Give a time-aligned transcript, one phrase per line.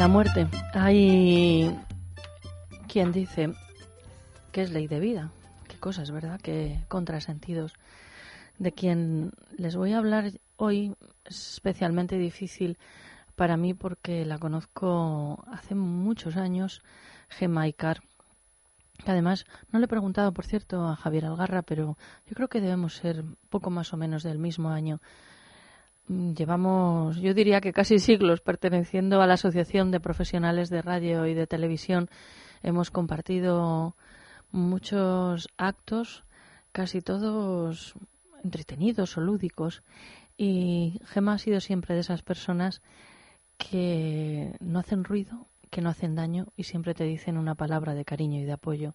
[0.00, 0.48] La muerte.
[0.72, 1.78] Hay
[2.88, 3.52] quien dice
[4.50, 5.30] que es ley de vida.
[5.68, 6.40] Qué cosas, ¿verdad?
[6.42, 7.74] Qué contrasentidos.
[8.56, 10.94] De quien les voy a hablar hoy
[11.26, 12.78] es especialmente difícil
[13.36, 16.80] para mí porque la conozco hace muchos años,
[17.28, 18.00] Gemma Icar.
[19.04, 22.62] Que además, no le he preguntado, por cierto, a Javier Algarra, pero yo creo que
[22.62, 25.02] debemos ser poco más o menos del mismo año.
[26.10, 31.24] Mm, Llevamos, yo diría que casi siglos perteneciendo a la Asociación de Profesionales de Radio
[31.26, 32.10] y de Televisión.
[32.64, 33.94] Hemos compartido
[34.50, 36.24] muchos actos,
[36.72, 37.94] casi todos
[38.42, 39.84] entretenidos o lúdicos.
[40.36, 42.82] Y Gemma ha sido siempre de esas personas
[43.56, 48.04] que no hacen ruido, que no hacen daño y siempre te dicen una palabra de
[48.04, 48.94] cariño y de apoyo.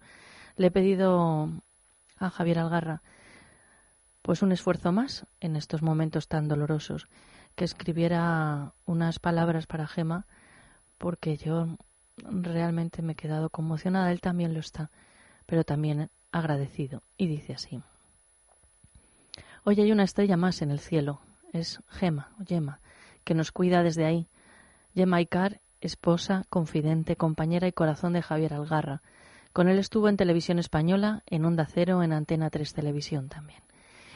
[0.58, 1.49] Le he pedido
[2.17, 3.03] a Javier Algarra
[4.26, 7.08] pues un esfuerzo más en estos momentos tan dolorosos,
[7.54, 10.26] que escribiera unas palabras para Gema,
[10.98, 11.78] porque yo
[12.17, 14.90] realmente me he quedado conmocionada, él también lo está,
[15.45, 17.04] pero también agradecido.
[17.17, 17.84] Y dice así.
[19.64, 21.22] Hoy hay una estrella más en el cielo,
[21.54, 22.80] es Gema, o Yema,
[23.26, 24.28] que nos cuida desde ahí.
[24.95, 29.04] Yema Icar, esposa, confidente, compañera y corazón de Javier Algarra.
[29.54, 33.64] Con él estuvo en televisión española, en Onda Cero, en Antena 3 Televisión también.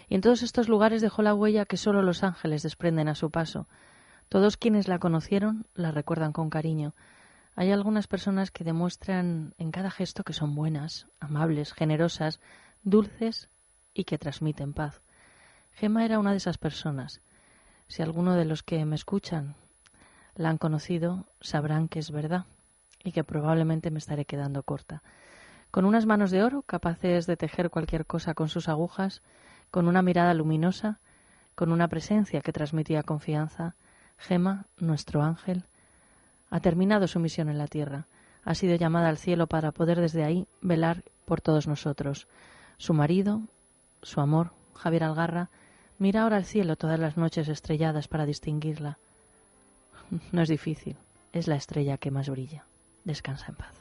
[0.09, 3.29] Y en todos estos lugares dejó la huella que solo los ángeles desprenden a su
[3.29, 3.67] paso.
[4.27, 6.95] Todos quienes la conocieron la recuerdan con cariño.
[7.55, 12.39] Hay algunas personas que demuestran en cada gesto que son buenas, amables, generosas,
[12.83, 13.49] dulces
[13.93, 15.01] y que transmiten paz.
[15.71, 17.21] Gema era una de esas personas.
[17.87, 19.55] Si alguno de los que me escuchan
[20.35, 22.45] la han conocido, sabrán que es verdad
[23.03, 25.03] y que probablemente me estaré quedando corta.
[25.71, 29.21] Con unas manos de oro, capaces de tejer cualquier cosa con sus agujas,
[29.71, 30.99] con una mirada luminosa,
[31.55, 33.75] con una presencia que transmitía confianza,
[34.17, 35.65] Gema, nuestro ángel,
[36.49, 38.07] ha terminado su misión en la tierra.
[38.43, 42.27] Ha sido llamada al cielo para poder desde ahí velar por todos nosotros.
[42.77, 43.41] Su marido,
[44.01, 45.49] su amor, Javier Algarra,
[45.97, 48.97] mira ahora al cielo todas las noches estrelladas para distinguirla.
[50.31, 50.97] No es difícil,
[51.33, 52.65] es la estrella que más brilla.
[53.03, 53.78] Descansa en paz.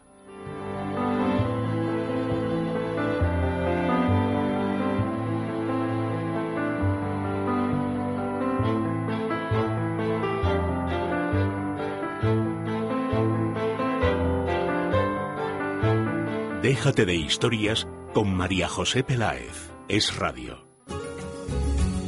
[16.69, 19.71] Déjate de historias con María José Peláez.
[19.89, 20.67] Es Radio.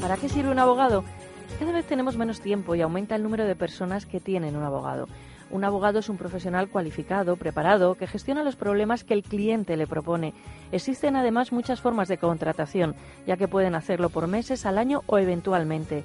[0.02, 1.02] ¿Para qué sirve un abogado?
[1.58, 5.08] Cada vez tenemos menos tiempo y aumenta el número de personas que tienen un abogado.
[5.50, 9.86] Un abogado es un profesional cualificado, preparado, que gestiona los problemas que el cliente le
[9.86, 10.34] propone.
[10.72, 12.94] Existen además muchas formas de contratación,
[13.26, 16.04] ya que pueden hacerlo por meses, al año o eventualmente.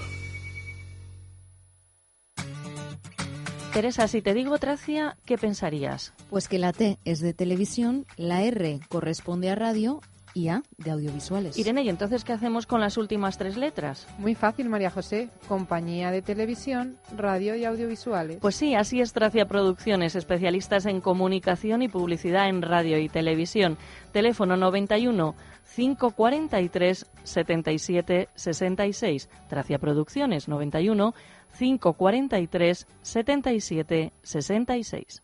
[3.73, 6.13] Teresa, si te digo Tracia, ¿qué pensarías?
[6.29, 10.01] Pues que la T es de televisión, la R corresponde a radio
[10.33, 11.57] y A de audiovisuales.
[11.57, 14.07] Irene, ¿y entonces qué hacemos con las últimas tres letras?
[14.17, 15.29] Muy fácil, María José.
[15.47, 18.39] Compañía de televisión, radio y audiovisuales.
[18.41, 23.77] Pues sí, así es Tracia Producciones, especialistas en comunicación y publicidad en radio y televisión.
[24.11, 25.33] Teléfono 91
[25.75, 29.29] 543 77 66.
[29.47, 31.13] Tracia Producciones 91
[31.57, 35.23] 543 77 66.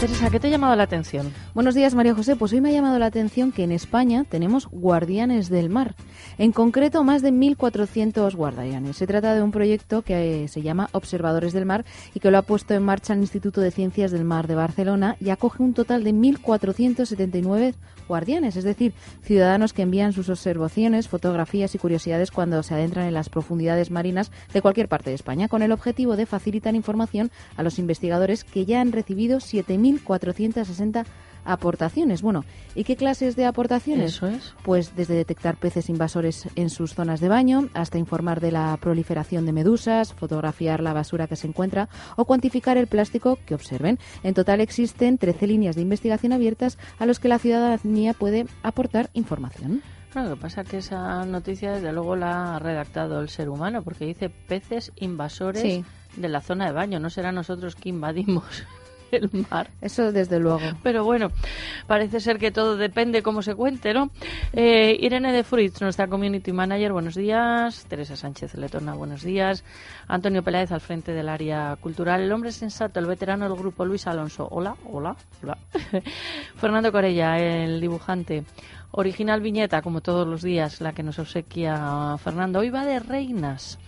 [0.00, 1.32] Teresa, ¿qué te ha llamado la atención?
[1.54, 2.36] Buenos días, María José.
[2.36, 5.94] Pues hoy me ha llamado la atención que en España tenemos guardianes del mar.
[6.38, 8.96] En concreto, más de 1.400 guardianes.
[8.96, 11.84] Se trata de un proyecto que eh, se llama Observadores del Mar
[12.14, 15.16] y que lo ha puesto en marcha el Instituto de Ciencias del Mar de Barcelona
[15.20, 17.74] y acoge un total de 1.479
[18.08, 18.92] guardianes, es decir,
[19.22, 24.30] ciudadanos que envían sus observaciones, fotografías y curiosidades cuando se adentran en las profundidades marinas
[24.52, 28.66] de cualquier parte de España, con el objetivo de facilitar información a los investigadores que
[28.66, 31.04] ya han recibido 7.460
[31.44, 32.22] aportaciones.
[32.22, 32.44] Bueno,
[32.74, 34.16] ¿y qué clases de aportaciones?
[34.16, 34.54] Eso es.
[34.62, 39.46] Pues desde detectar peces invasores en sus zonas de baño hasta informar de la proliferación
[39.46, 43.98] de medusas, fotografiar la basura que se encuentra o cuantificar el plástico que observen.
[44.22, 49.10] En total existen 13 líneas de investigación abiertas a los que la ciudadanía puede aportar
[49.14, 49.82] información.
[50.14, 53.82] lo que pasa es que esa noticia desde luego la ha redactado el ser humano
[53.82, 55.84] porque dice peces invasores
[56.16, 57.00] de la zona de baño.
[57.00, 58.64] No será nosotros que invadimos
[59.12, 59.70] el mar.
[59.80, 60.60] Eso desde luego.
[60.82, 61.30] Pero bueno,
[61.86, 64.10] parece ser que todo depende cómo se cuente, ¿no?
[64.52, 67.86] Eh, Irene de Fruits, nuestra community manager, buenos días.
[67.88, 69.64] Teresa Sánchez Letona, buenos días.
[70.08, 72.22] Antonio Peláez al frente del área cultural.
[72.22, 74.48] El hombre sensato, el veterano del grupo Luis Alonso.
[74.50, 75.58] Hola, hola, hola.
[76.56, 78.44] Fernando Corella, el dibujante.
[78.96, 82.60] Original viñeta, como todos los días, la que nos obsequia Fernando.
[82.60, 83.78] Hoy va de reinas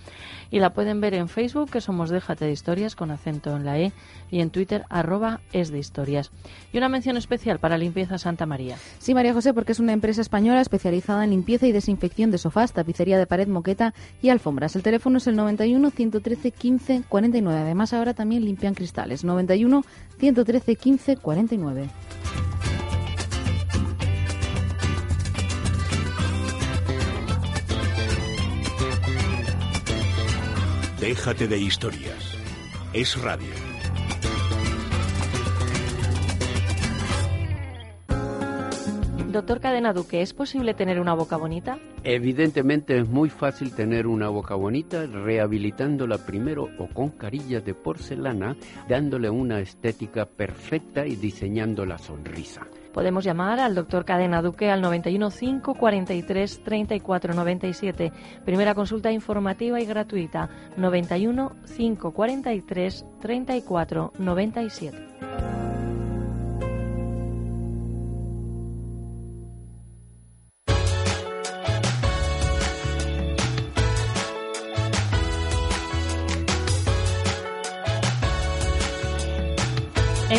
[0.50, 3.78] y la pueden ver en Facebook, que somos Déjate de Historias con acento en la
[3.78, 3.93] E,
[4.31, 6.31] y en Twitter, arroba es de historias.
[6.72, 8.76] Y una mención especial para Limpieza Santa María.
[8.98, 12.72] Sí, María José, porque es una empresa española especializada en limpieza y desinfección de sofás,
[12.72, 14.76] tapicería de pared, moqueta y alfombras.
[14.76, 17.60] El teléfono es el 91 113 15 49.
[17.60, 19.25] Además, ahora también limpian cristales.
[19.25, 19.84] 91
[20.19, 21.88] 113 15 49.
[31.06, 32.35] Déjate de historias.
[32.93, 33.47] Es radio.
[39.31, 41.79] Doctor Cadena Duque, ¿es posible tener una boca bonita?
[42.03, 48.56] Evidentemente es muy fácil tener una boca bonita rehabilitándola primero o con carillas de porcelana,
[48.88, 52.67] dándole una estética perfecta y diseñando la sonrisa.
[52.96, 58.10] Podemos llamar al doctor Cadena Duque al 91 5 43 34 97.
[58.43, 60.48] Primera consulta informativa y gratuita.
[60.78, 65.65] 91 5 43 34 97.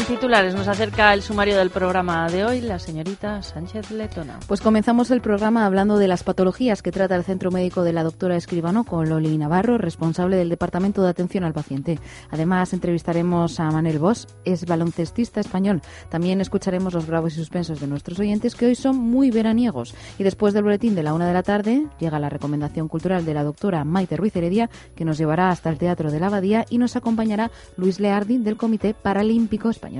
[0.07, 4.39] Titulares nos acerca el sumario del programa de hoy la señorita Sánchez Letona.
[4.47, 8.03] Pues comenzamos el programa hablando de las patologías que trata el Centro Médico de la
[8.03, 11.99] doctora Escribano con Loli Navarro, responsable del Departamento de Atención al Paciente.
[12.31, 15.81] Además, entrevistaremos a Manel Bosch, es baloncestista español.
[16.09, 19.93] También escucharemos los bravos y suspensos de nuestros oyentes que hoy son muy veraniegos.
[20.17, 23.33] Y después del boletín de la una de la tarde llega la recomendación cultural de
[23.33, 26.77] la doctora Maite Ruiz Heredia que nos llevará hasta el Teatro de la Abadía y
[26.77, 29.96] nos acompañará Luis Leardi del Comité Paralímpico Español.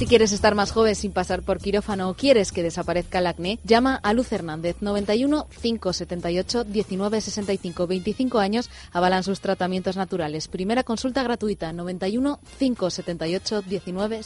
[0.00, 3.58] Si quieres estar más joven sin pasar por quirófano o quieres que desaparezca el acné,
[3.64, 8.70] llama a Luz Hernández 91 578 19 65 25 años.
[8.92, 10.48] Avalan sus tratamientos naturales.
[10.48, 14.22] Primera consulta gratuita 91 578 19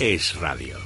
[0.00, 0.83] Es radio.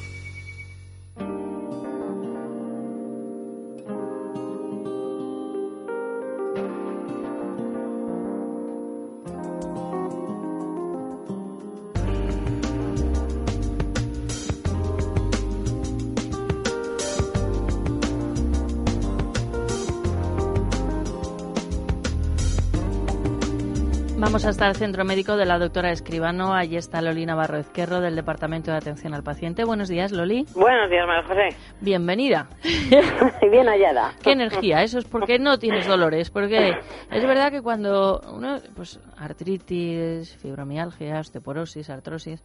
[24.29, 26.53] Vamos hasta el centro médico de la doctora Escribano.
[26.53, 29.65] Allí está Loli Navarro Ezquerro del Departamento de Atención al Paciente.
[29.65, 30.45] Buenos días, Loli.
[30.55, 31.57] Buenos días, María José.
[31.81, 32.47] Bienvenida.
[33.51, 34.13] Bien hallada.
[34.23, 36.29] Qué energía, eso es porque no tienes dolores.
[36.29, 36.73] Porque
[37.11, 42.45] es verdad que cuando uno, pues artritis, fibromialgia, osteoporosis, artrosis,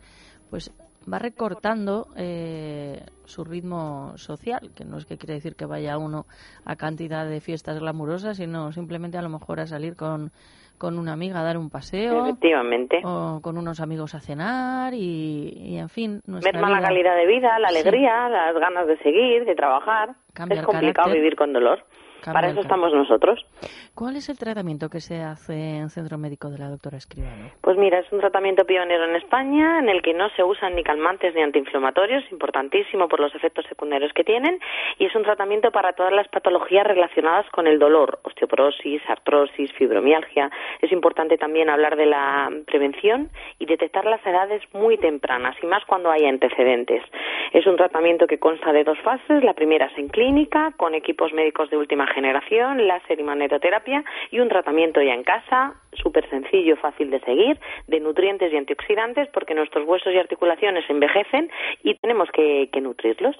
[0.49, 0.71] pues
[1.11, 6.27] va recortando eh, su ritmo social, que no es que quiere decir que vaya uno
[6.63, 10.31] a cantidad de fiestas glamurosas, sino simplemente a lo mejor a salir con,
[10.77, 12.25] con una amiga a dar un paseo.
[12.25, 13.01] Efectivamente.
[13.05, 16.21] O con unos amigos a cenar y, y en fin.
[16.27, 17.77] Merma la vida- calidad de vida, la Sí.
[17.77, 20.15] alegría, las ganas de seguir, de trabajar.
[20.33, 21.21] Cambia es complicado carácter.
[21.21, 21.85] vivir con dolor.
[22.21, 22.61] Cambia Para eso carácter.
[22.61, 23.45] estamos nosotros.
[23.95, 27.51] ¿Cuál es el tratamiento que se hace en Centro Médico de la doctora Escribano?
[27.61, 30.81] Pues mira, es un tratamiento pionero en España en el que no se usan ni
[30.81, 34.59] calmantes ni antiinflamatorios, importantísimo por los efectos secundarios que tienen,
[34.97, 40.49] y es un tratamiento para todas las patologías relacionadas con el dolor, osteoporosis, artrosis, fibromialgia.
[40.81, 45.85] Es importante también hablar de la prevención y detectar las edades muy tempranas, y más
[45.85, 47.03] cuando hay antecedentes.
[47.51, 49.43] Es un tratamiento que consta de dos fases.
[49.43, 53.82] La primera es en clínica, con equipos médicos de última generación, láser y magnetoterapia,
[54.31, 59.29] y un tratamiento ya en casa, súper sencillo, fácil de seguir, de nutrientes y antioxidantes,
[59.29, 61.49] porque nuestros huesos y articulaciones envejecen
[61.83, 63.35] y tenemos que, que nutrirlos.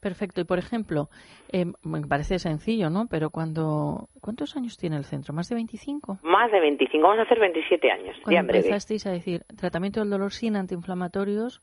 [0.00, 0.40] Perfecto.
[0.40, 1.08] Y por ejemplo,
[1.52, 3.06] eh, me parece sencillo, ¿no?
[3.10, 4.08] Pero cuando...
[4.20, 5.34] ¿Cuántos años tiene el centro?
[5.34, 6.20] ¿Más de 25?
[6.22, 7.02] Más de 25.
[7.02, 8.16] Vamos a hacer 27 años.
[8.22, 8.58] Cuando ya breve.
[8.58, 11.62] empezasteis a decir tratamiento del dolor sin antiinflamatorios,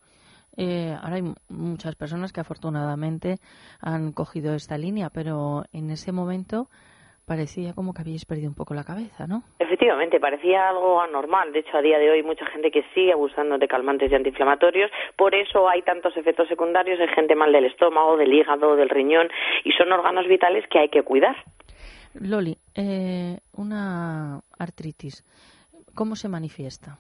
[0.56, 3.38] eh, ahora hay muchas personas que afortunadamente
[3.80, 6.68] han cogido esta línea, pero en ese momento
[7.28, 9.44] parecía como que habíais perdido un poco la cabeza, ¿no?
[9.60, 11.52] Efectivamente, parecía algo anormal.
[11.52, 14.90] De hecho, a día de hoy mucha gente que sigue abusando de calmantes y antiinflamatorios.
[15.18, 17.02] Por eso hay tantos efectos secundarios.
[17.02, 19.28] Hay gente mal del estómago, del hígado, del riñón.
[19.66, 21.36] Y son órganos vitales que hay que cuidar.
[22.14, 25.26] Loli, eh, una artritis,
[25.94, 26.98] ¿cómo se manifiesta?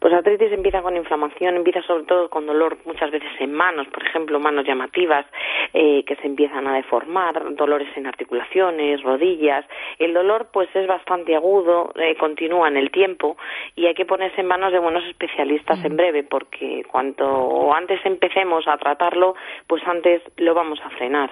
[0.00, 4.02] Pues artritis empieza con inflamación, empieza sobre todo con dolor muchas veces en manos, por
[4.02, 5.26] ejemplo, manos llamativas
[5.74, 9.66] eh, que se empiezan a deformar, dolores en articulaciones, rodillas.
[9.98, 13.36] El dolor pues es bastante agudo, eh, continúa en el tiempo
[13.76, 18.66] y hay que ponerse en manos de buenos especialistas en breve porque cuanto antes empecemos
[18.68, 19.34] a tratarlo,
[19.66, 21.30] pues antes lo vamos a frenar.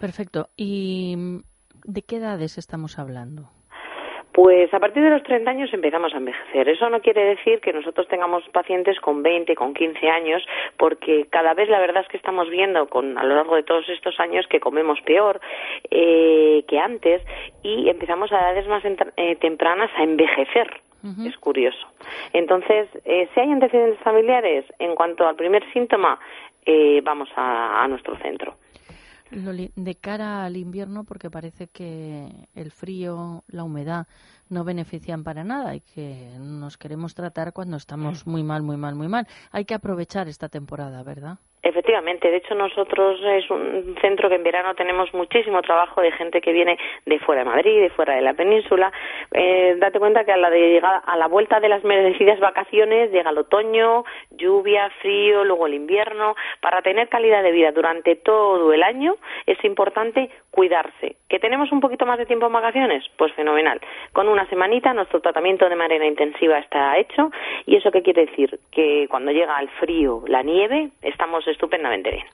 [0.00, 0.48] Perfecto.
[0.56, 1.16] ¿Y
[1.84, 3.55] de qué edades estamos hablando?
[4.36, 6.68] Pues a partir de los 30 años empezamos a envejecer.
[6.68, 11.54] Eso no quiere decir que nosotros tengamos pacientes con 20, con 15 años, porque cada
[11.54, 14.46] vez la verdad es que estamos viendo con, a lo largo de todos estos años
[14.50, 15.40] que comemos peor
[15.90, 17.22] eh, que antes
[17.62, 18.82] y empezamos a edades más
[19.16, 20.82] eh, tempranas a envejecer.
[21.24, 21.86] Es curioso.
[22.34, 26.18] Entonces, eh, si hay antecedentes familiares, en cuanto al primer síntoma,
[26.66, 28.56] eh, vamos a, a nuestro centro.
[29.30, 34.06] Loli, de cara al invierno, porque parece que el frío, la humedad
[34.48, 38.94] no benefician para nada y que nos queremos tratar cuando estamos muy mal, muy mal,
[38.94, 39.26] muy mal.
[39.50, 41.38] Hay que aprovechar esta temporada, ¿verdad?
[41.66, 46.40] Efectivamente, de hecho nosotros es un centro que en verano tenemos muchísimo trabajo de gente
[46.40, 48.92] que viene de fuera de Madrid, de fuera de la península.
[49.32, 53.10] Eh, date cuenta que a la, de llegada- a la vuelta de las merecidas vacaciones
[53.10, 56.36] llega el otoño, lluvia, frío, luego el invierno.
[56.60, 61.16] Para tener calidad de vida durante todo el año es importante cuidarse.
[61.28, 63.04] ¿Que tenemos un poquito más de tiempo en vacaciones?
[63.18, 63.80] Pues fenomenal.
[64.12, 67.32] Con una semanita nuestro tratamiento de manera intensiva está hecho
[67.66, 68.60] y eso qué quiere decir?
[68.70, 72.26] Que cuando llega el frío, la nieve, estamos estupendamente bien.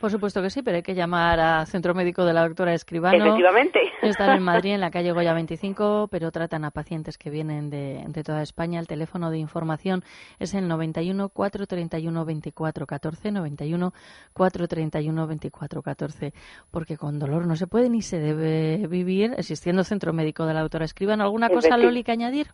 [0.00, 3.16] Por supuesto que sí, pero hay que llamar al Centro Médico de la doctora Escribano.
[3.18, 3.80] Efectivamente.
[4.00, 8.04] Están en Madrid, en la calle Goya 25, pero tratan a pacientes que vienen de,
[8.06, 8.78] de toda España.
[8.78, 10.04] El teléfono de información
[10.38, 13.92] es el 91 431 24 14, 91
[14.34, 16.32] 431 24 14,
[16.70, 20.60] porque con dolor no se puede ni se debe vivir existiendo Centro Médico de la
[20.60, 21.24] doctora Escribano.
[21.24, 22.46] ¿Alguna cosa, Loli, que añadir?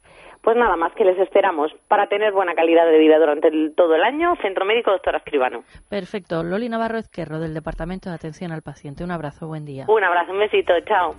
[0.43, 3.95] Pues nada más que les esperamos para tener buena calidad de vida durante el- todo
[3.97, 4.35] el año.
[4.41, 5.63] Centro Médico Doctora Escribano.
[5.91, 6.14] Perfecto.
[6.43, 9.03] Loli Navarro Ezquerro, del Departamento de Atención al Paciente.
[9.05, 9.87] Un abrazo, buen día.
[9.89, 11.15] Un abrazo, un besito, chao.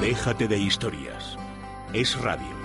[0.00, 1.36] Déjate de historias.
[1.92, 2.57] Es radio.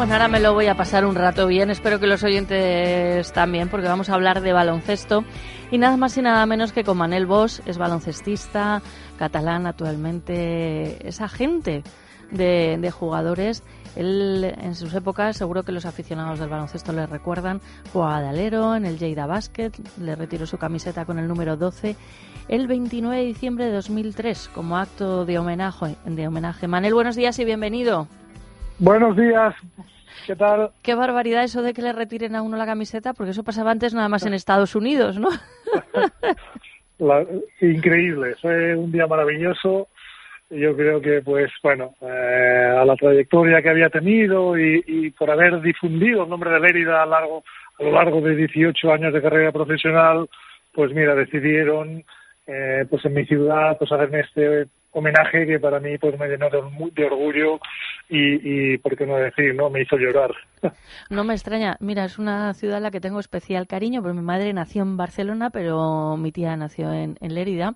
[0.00, 1.68] Bueno, ahora me lo voy a pasar un rato bien.
[1.68, 5.26] Espero que los oyentes también, porque vamos a hablar de baloncesto.
[5.70, 8.80] Y nada más y nada menos que con Manel Bosch, es baloncestista,
[9.18, 11.82] catalán actualmente, es agente
[12.30, 13.62] de, de jugadores.
[13.94, 17.60] Él, en sus épocas, seguro que los aficionados del baloncesto le recuerdan,
[17.92, 21.94] jugaba de alero en el Lleida Basket, le retiró su camiseta con el número 12
[22.48, 25.96] el 29 de diciembre de 2003 como acto de homenaje.
[26.06, 26.68] De homenaje.
[26.68, 28.08] Manel, buenos días y bienvenido.
[28.80, 29.54] Buenos días,
[30.26, 30.70] ¿qué tal?
[30.82, 33.92] Qué barbaridad eso de que le retiren a uno la camiseta, porque eso pasaba antes
[33.92, 35.28] nada más en Estados Unidos, ¿no?
[36.98, 37.26] La-
[37.60, 39.88] increíble, fue un día maravilloso.
[40.48, 45.30] Yo creo que, pues, bueno, eh, a la trayectoria que había tenido y, y por
[45.30, 47.44] haber difundido el nombre de Lérida a, largo,
[47.78, 50.26] a lo largo de 18 años de carrera profesional,
[50.72, 52.02] pues mira, decidieron,
[52.46, 56.48] eh, pues en mi ciudad, pues hacerme este homenaje que para mí pues me llenó
[56.50, 57.60] de, orgullo
[58.08, 59.70] y, y, por qué no decir, ¿no?
[59.70, 60.30] Me hizo llorar.
[61.10, 61.76] No me extraña.
[61.80, 64.96] Mira, es una ciudad a la que tengo especial cariño, porque mi madre nació en
[64.96, 67.74] Barcelona, pero mi tía nació en, en Lérida.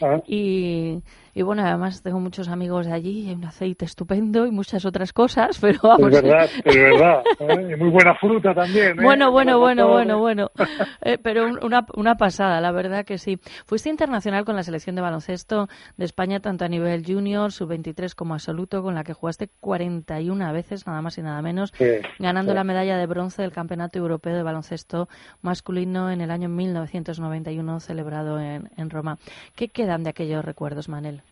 [0.00, 0.20] Ah.
[0.26, 1.02] Y,
[1.34, 5.12] y, bueno, además tengo muchos amigos de allí, hay un aceite estupendo y muchas otras
[5.12, 6.12] cosas, pero vamos.
[6.12, 7.22] Es verdad, es verdad.
[7.40, 7.72] ¿eh?
[7.72, 8.98] Y muy buena fruta también.
[8.98, 9.02] ¿eh?
[9.02, 10.50] Bueno, bueno, bueno, bueno, bueno.
[11.00, 13.38] Eh, pero una, una pasada, la verdad que sí.
[13.66, 18.34] Fuiste internacional con la selección de baloncesto de España, tanto a nivel junior, sub-23 como
[18.34, 21.72] absoluto, con la que jugaste 41 veces, nada más y nada menos,
[22.18, 25.08] ganando la medalla de bronce del Campeonato Europeo de Baloncesto
[25.42, 29.18] Masculino en el año 1991, celebrado en, en Roma.
[29.56, 31.22] ¿Qué quedan de aquellos recuerdos, Manel?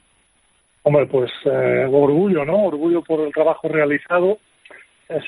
[0.88, 2.64] Hombre, pues eh, orgullo, ¿no?
[2.64, 4.38] Orgullo por el trabajo realizado.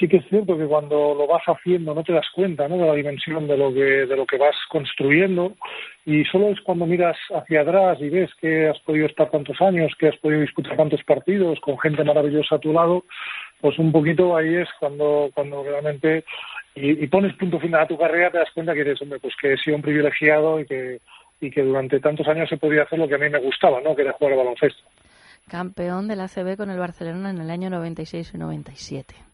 [0.00, 2.76] Sí que es cierto que cuando lo vas haciendo no te das cuenta, ¿no?
[2.78, 5.54] De la dimensión de lo que de lo que vas construyendo
[6.04, 9.92] y solo es cuando miras hacia atrás y ves que has podido estar tantos años,
[9.96, 13.04] que has podido disputar tantos partidos con gente maravillosa a tu lado,
[13.60, 16.24] pues un poquito ahí es cuando cuando realmente
[16.74, 19.52] y, pones punto final a tu carrera te das cuenta que eres hombre pues que
[19.52, 20.98] he sido un privilegiado y que
[21.40, 23.94] y que durante tantos años se podía hacer lo que a mí me gustaba, ¿no?
[23.94, 24.82] Que era jugar al baloncesto
[25.48, 29.27] campeón de la ACB con el Barcelona en el año 96 y 97.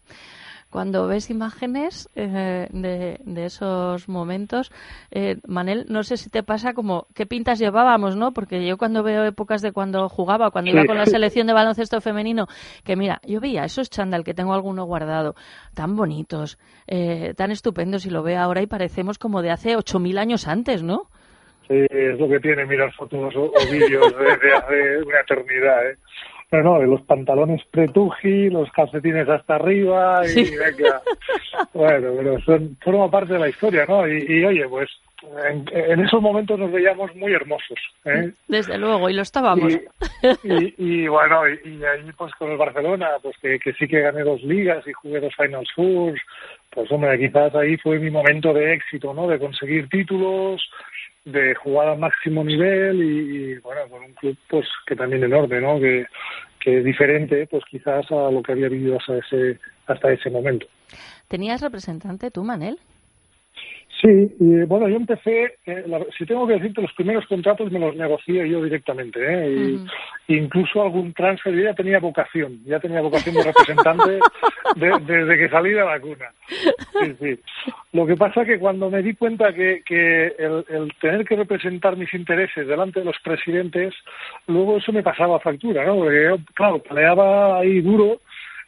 [0.75, 4.73] Cuando ves imágenes eh, de, de, esos momentos,
[5.13, 8.33] eh, Manel, no sé si te pasa como qué pintas llevábamos, ¿no?
[8.33, 12.01] Porque yo cuando veo épocas de cuando jugaba, cuando iba con la selección de baloncesto
[12.01, 12.49] femenino,
[12.83, 15.37] que mira, yo veía esos chándal que tengo alguno guardado,
[15.75, 20.19] tan bonitos, eh, tan estupendos, y lo veo ahora y parecemos como de hace 8.000
[20.19, 21.09] años antes, ¿no?
[21.69, 25.97] Sí, es lo que tiene mirar fotos o, vídeos de, hace una eternidad, ¿eh?
[26.51, 31.03] Pero no, los pantalones pretuji, los calcetines hasta arriba y venga.
[31.73, 34.07] Bueno, pero son, forma parte de la historia, ¿no?
[34.09, 34.91] Y, oye, pues
[35.45, 37.79] en, esos momentos nos veíamos muy hermosos.
[38.05, 38.33] ¿eh?
[38.49, 39.73] Desde luego, y lo estábamos.
[40.43, 44.23] Y, y, bueno, y, ahí pues con el Barcelona, pues que, que, sí que gané
[44.23, 46.21] dos ligas y jugué dos Final Fours,
[46.71, 49.29] pues hombre, quizás ahí fue mi momento de éxito, ¿no?
[49.29, 50.61] De conseguir títulos,
[51.25, 55.81] de jugar al máximo nivel y, bueno, con un club pues que también enorme, ¿no?
[55.81, 56.07] Que,
[56.61, 60.67] que es diferente pues quizás a lo que había vivido hasta ese, hasta ese momento.
[61.29, 62.79] ¿Tenías representante tú, Manel?
[64.01, 65.85] Sí, y bueno, yo empecé, eh,
[66.19, 69.79] si tengo que decirte, los primeros contratos me los negocié yo directamente, ¿eh?
[70.29, 74.19] y, incluso algún transfer, yo ya tenía vocación, ya tenía vocación de representante
[74.77, 76.33] desde que salí de la cuna.
[76.49, 77.41] Sí, sí.
[77.93, 81.97] Lo que pasa que cuando me di cuenta que, que el, el, tener que representar
[81.97, 83.95] mis intereses delante de los presidentes,
[84.49, 85.97] luego eso me pasaba factura, ¿no?
[85.97, 88.21] Porque yo, claro, peleaba ahí duro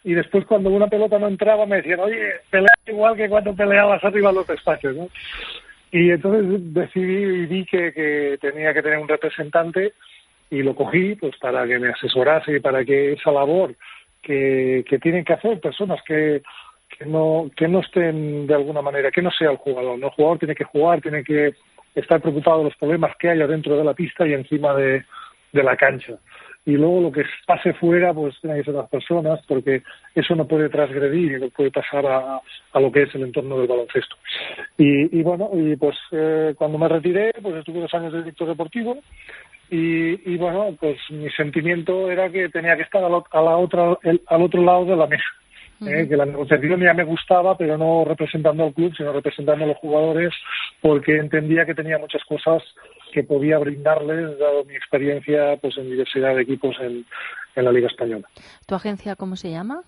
[0.07, 4.05] y después cuando una pelota no entraba me decían, oye, pelea igual que cuando peleabas
[4.05, 5.09] arriba en los despachos, ¿no?
[5.91, 9.95] Y entonces decidí y vi que, que tenía que tener un representante
[10.49, 13.75] y lo cogí pues para que me asesorase y para que esa labor
[14.23, 16.41] que, que tienen que hacer personas que,
[16.97, 20.07] que no que no estén de alguna manera, que no sea el jugador, ¿no?
[20.07, 21.53] el jugador tiene que jugar, tiene que
[21.97, 25.05] estar preocupado de los problemas que haya dentro de la pista y encima de,
[25.53, 26.17] de la cancha
[26.67, 29.83] y luego lo que pase fuera pues tiene que ser las personas porque
[30.15, 32.41] eso no puede transgredir y no puede pasar a,
[32.73, 34.17] a lo que es el entorno del baloncesto.
[34.77, 38.49] Y, y bueno y pues eh, cuando me retiré pues estuve dos años de director
[38.49, 38.99] deportivo
[39.71, 43.97] y, y bueno pues mi sentimiento era que tenía que estar al, a la otra
[44.03, 45.25] el, al otro lado de la mesa
[45.85, 46.07] ¿eh?
[46.09, 49.77] que la negociación ya me gustaba, pero no representando al club, sino representando a los
[49.79, 50.33] jugadores,
[50.81, 52.63] porque entendía que tenía muchas cosas
[53.13, 57.05] que podía brindarles, dado mi experiencia pues en diversidad de equipos en,
[57.55, 58.27] en la Liga Española.
[58.67, 59.83] ¿Tu agencia cómo se llama?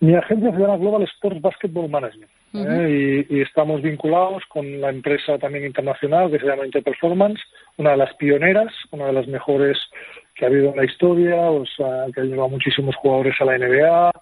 [0.00, 3.26] Mi agencia se llama Global Sports Basketball Management ¿eh?
[3.28, 7.40] y, y, estamos vinculados con la empresa también internacional que se llama Interperformance,
[7.76, 9.76] una de las pioneras, una de las mejores
[10.38, 13.58] que ha habido en la historia, o sea, que ha llevado muchísimos jugadores a la
[13.58, 14.12] NBA,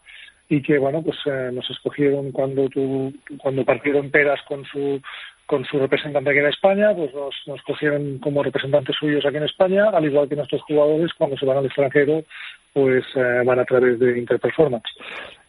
[0.48, 5.00] y que bueno pues eh, nos escogieron cuando tu, cuando partieron peras con su
[5.46, 9.44] con su representante aquí en España, pues nos, nos cogieron como representantes suyos aquí en
[9.44, 12.24] España, al igual que nuestros jugadores cuando se van al extranjero,
[12.72, 14.90] pues eh, van a través de Interperformance.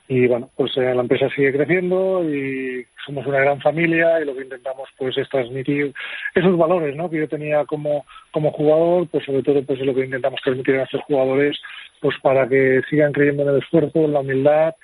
[0.10, 4.36] Y bueno, pues eh, la empresa sigue creciendo y somos una gran familia y lo
[4.36, 5.94] que intentamos pues es transmitir
[6.34, 7.10] esos valores ¿no?
[7.10, 10.76] que yo tenía como, como jugador, pues sobre todo pues es lo que intentamos transmitir
[10.76, 11.58] a nuestros jugadores
[12.00, 14.76] pues para que sigan creyendo en el esfuerzo, en la humildad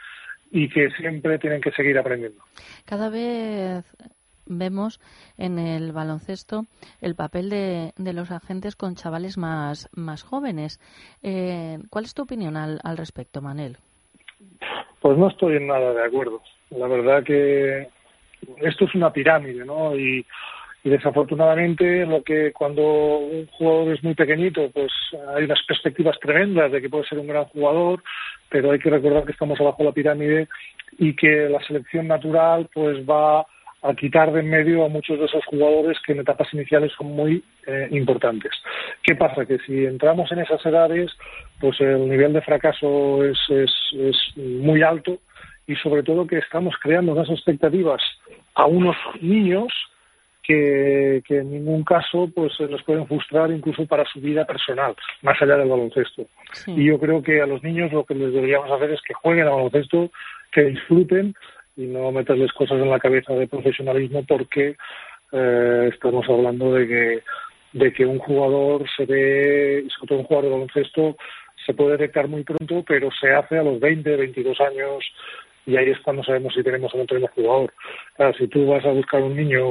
[0.52, 2.44] y que siempre tienen que seguir aprendiendo.
[2.86, 3.86] Cada vez
[4.46, 5.00] vemos
[5.38, 6.66] en el baloncesto
[7.02, 10.80] el papel de, de los agentes con chavales más, más jóvenes.
[11.22, 13.78] Eh, ¿Cuál es tu opinión al, al respecto, Manel?
[15.04, 16.42] Pues no estoy en nada de acuerdo.
[16.70, 17.90] La verdad que
[18.62, 19.98] esto es una pirámide, ¿no?
[19.98, 20.26] Y,
[20.86, 22.82] y desafortunadamente lo que cuando
[23.18, 24.92] un jugador es muy pequeñito pues
[25.36, 28.04] hay unas perspectivas tremendas de que puede ser un gran jugador
[28.50, 30.50] pero hay que recordar que estamos abajo de la pirámide
[30.98, 33.46] y que la selección natural pues va
[33.84, 37.08] a quitar de en medio a muchos de esos jugadores que en etapas iniciales son
[37.08, 38.52] muy eh, importantes.
[39.04, 39.46] ¿Qué pasa?
[39.46, 41.12] Que si entramos en esas edades,
[41.60, 45.20] pues el nivel de fracaso es, es, es muy alto
[45.68, 48.02] y sobre todo que estamos creando unas expectativas
[48.56, 49.72] a unos niños
[50.44, 55.42] que, en ningún caso pues se les pueden frustrar incluso para su vida personal, más
[55.42, 56.26] allá del baloncesto.
[56.68, 59.46] Y yo creo que a los niños lo que les deberíamos hacer es que jueguen
[59.46, 60.12] al baloncesto,
[60.52, 61.34] que disfruten
[61.76, 64.76] y no meterles cosas en la cabeza de profesionalismo porque
[65.32, 67.24] eh, estamos hablando de que
[67.74, 71.18] de que un jugador se ve, sobre todo un jugador de baloncesto,
[71.66, 75.04] se puede detectar muy pronto, pero se hace a los 20, 22 años,
[75.66, 77.74] y ahí es cuando sabemos si tenemos o no tenemos jugador.
[78.16, 79.64] Claro, si tú vas a buscar un niño,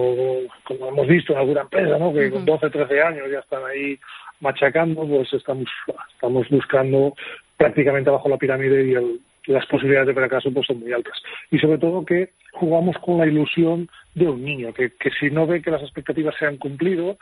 [0.64, 2.12] como hemos visto en alguna empresa, ¿no?
[2.12, 3.98] que con 12, 13 años ya están ahí
[4.40, 5.68] machacando, pues estamos,
[6.14, 7.14] estamos buscando
[7.56, 11.16] prácticamente abajo la pirámide y el, las posibilidades de fracaso pues son muy altas.
[11.50, 15.46] Y sobre todo que jugamos con la ilusión de un niño, que, que si no
[15.46, 17.18] ve que las expectativas se han cumplido,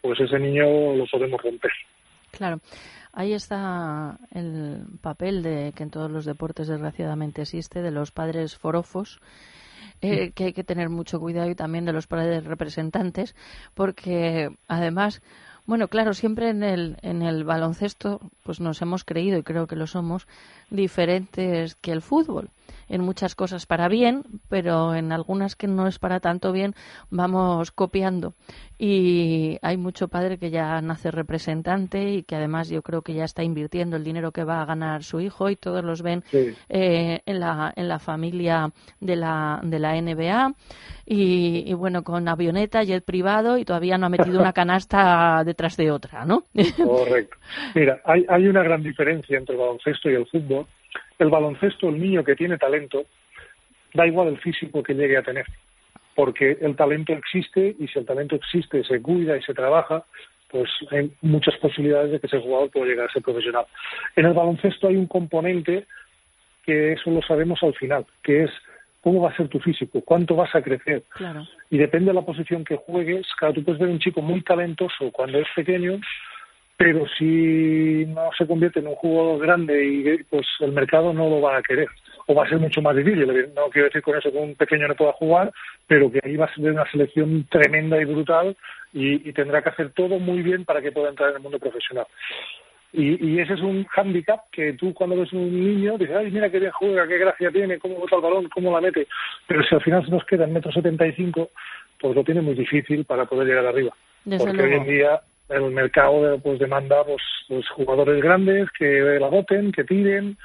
[0.00, 1.72] pues ese niño lo podemos romper.
[2.30, 2.60] Claro.
[3.12, 8.56] Ahí está el papel de que en todos los deportes desgraciadamente existe de los padres
[8.56, 9.20] forofos.
[10.02, 13.34] Eh, que hay que tener mucho cuidado y también de los padres representantes
[13.74, 15.20] porque además
[15.70, 19.76] bueno, claro, siempre en el, en el baloncesto pues nos hemos creído, y creo que
[19.76, 20.26] lo somos,
[20.70, 22.50] diferentes que el fútbol.
[22.88, 26.74] En muchas cosas para bien, pero en algunas que no es para tanto bien,
[27.08, 28.34] vamos copiando.
[28.78, 33.24] Y hay mucho padre que ya nace representante y que además yo creo que ya
[33.24, 37.20] está invirtiendo el dinero que va a ganar su hijo y todos los ven eh,
[37.26, 40.54] en, la, en la familia de la, de la NBA.
[41.06, 45.76] Y, bueno, con avioneta, y el privado y todavía no ha metido una canasta detrás
[45.76, 46.44] de otra, ¿no?
[46.76, 47.36] Correcto.
[47.74, 50.59] Mira, hay, hay una gran diferencia entre el baloncesto y el fútbol.
[51.18, 53.04] El baloncesto, el niño que tiene talento,
[53.94, 55.46] da igual el físico que llegue a tener,
[56.14, 60.04] porque el talento existe y si el talento existe, se cuida y se trabaja,
[60.50, 63.66] pues hay muchas posibilidades de que ese jugador pueda llegar a ser profesional.
[64.16, 65.86] En el baloncesto hay un componente
[66.64, 68.50] que eso lo sabemos al final, que es
[69.00, 71.04] cómo va a ser tu físico, cuánto vas a crecer.
[71.70, 75.10] Y depende de la posición que juegues, claro, tú puedes ver un chico muy talentoso
[75.10, 75.98] cuando es pequeño,
[76.80, 81.42] pero si no se convierte en un jugador grande y pues el mercado no lo
[81.42, 81.86] va a querer
[82.26, 83.26] o va a ser mucho más difícil.
[83.54, 85.52] No quiero decir con eso que un pequeño no pueda jugar,
[85.86, 88.56] pero que ahí va a ser una selección tremenda y brutal
[88.94, 91.58] y, y tendrá que hacer todo muy bien para que pueda entrar en el mundo
[91.58, 92.06] profesional.
[92.94, 96.48] Y, y, ese es un hándicap que tú cuando ves un niño dices, ay, mira
[96.48, 99.06] qué bien juega, qué gracia tiene, cómo bota el balón, cómo la mete.
[99.46, 101.50] Pero si al final se nos queda en metro setenta y cinco,
[102.00, 103.94] pues lo tiene muy difícil para poder llegar arriba.
[104.24, 109.72] Porque hoy en día el mercado pues demanda pues, pues jugadores grandes que la voten,
[109.72, 110.36] que tiren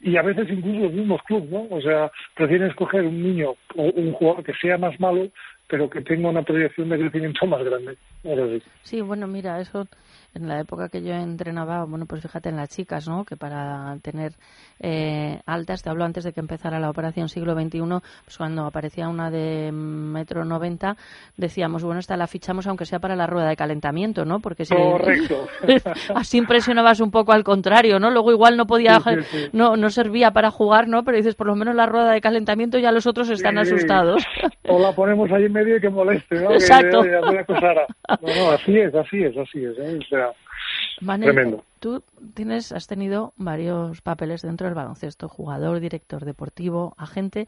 [0.00, 1.66] y a veces incluso los mismos clubes, ¿no?
[1.70, 5.28] O sea, prefieren escoger un niño o un jugador que sea más malo
[5.70, 7.96] pero que tenga una proyección de crecimiento más grande.
[8.82, 9.86] Sí, bueno, mira, eso
[10.34, 13.24] en la época que yo entrenaba, bueno, pues fíjate en las chicas, ¿no?
[13.24, 14.32] Que para tener
[14.78, 17.80] eh, altas, te hablo antes de que empezara la operación siglo XXI,
[18.24, 20.96] pues cuando aparecía una de metro noventa,
[21.36, 24.40] decíamos, bueno, esta la fichamos aunque sea para la rueda de calentamiento, ¿no?
[24.40, 25.46] Porque si Correcto.
[26.14, 28.10] así impresionabas un poco al contrario, ¿no?
[28.10, 29.00] Luego igual no podía,
[29.52, 31.02] no no servía para jugar, ¿no?
[31.04, 34.24] Pero dices, por lo menos la rueda de calentamiento ya los otros están asustados.
[34.68, 36.52] o la ponemos ahí en medio y que moleste, ¿no?
[36.52, 37.02] Exacto.
[37.02, 39.78] no, no, así es, así es, así es.
[39.78, 39.98] ¿eh?
[39.98, 40.29] O sea,
[41.20, 41.64] tremendo.
[41.80, 42.02] Tú
[42.34, 47.46] tienes, has tenido varios papeles dentro del baloncesto, jugador, director deportivo, agente,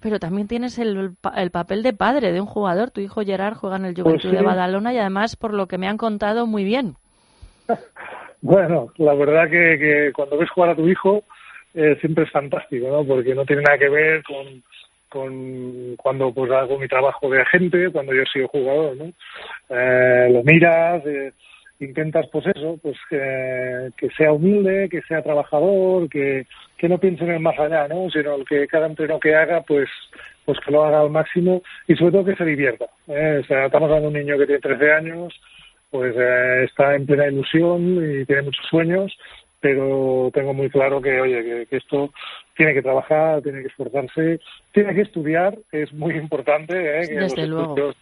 [0.00, 2.90] pero también tienes el, el papel de padre de un jugador.
[2.90, 5.78] Tu hijo Gerard juega en el pues Juventud de Badalona y además, por lo que
[5.78, 6.96] me han contado, muy bien.
[8.46, 11.24] Bueno, la verdad que, que cuando ves jugar a tu hijo
[11.72, 13.02] eh, siempre es fantástico, ¿no?
[13.02, 14.62] Porque no tiene nada que ver con
[15.14, 19.12] con cuando pues hago mi trabajo de agente, cuando yo he sido jugador, ¿no?
[19.70, 21.32] Eh, lo miras, eh,
[21.84, 27.24] intentas pues eso, pues que, que, sea humilde, que sea trabajador, que, que no piense
[27.24, 28.10] en el más allá, ¿no?
[28.10, 29.88] Sino que cada entreno que haga, pues
[30.44, 32.84] pues que lo haga al máximo y sobre todo que se divierta.
[33.08, 33.40] ¿eh?
[33.42, 35.34] O sea, estamos hablando de un niño que tiene 13 años,
[35.90, 39.16] pues eh, está en plena ilusión y tiene muchos sueños
[39.64, 42.12] pero tengo muy claro que, oye, que, esto
[42.54, 44.38] tiene que trabajar, tiene que esforzarse,
[44.72, 46.74] tiene que estudiar, es muy importante.
[46.76, 47.06] ¿eh?
[47.08, 47.94] Desde luego.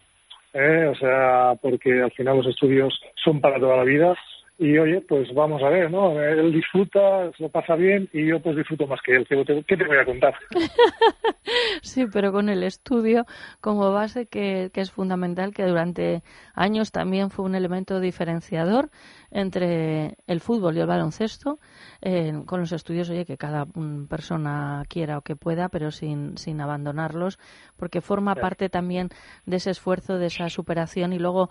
[0.53, 0.87] ¿Eh?
[0.87, 4.15] o sea, porque al final los estudios son para toda la vida
[4.63, 6.21] y oye, pues vamos a ver, ¿no?
[6.23, 9.27] Él disfruta, se lo pasa bien y yo pues disfruto más que él.
[9.27, 10.35] ¿Qué te, qué te voy a contar?
[11.83, 13.27] sí, pero con el estudio
[13.61, 16.23] como base que, es fundamental, que durante
[16.55, 18.91] años también fue un elemento diferenciador
[19.33, 21.59] entre el fútbol y el baloncesto,
[22.01, 23.67] eh, con los estudios, oye, que cada
[24.09, 27.39] persona quiera o que pueda, pero sin, sin abandonarlos,
[27.83, 29.09] porque forma parte también
[29.45, 31.51] de ese esfuerzo, de esa superación y luego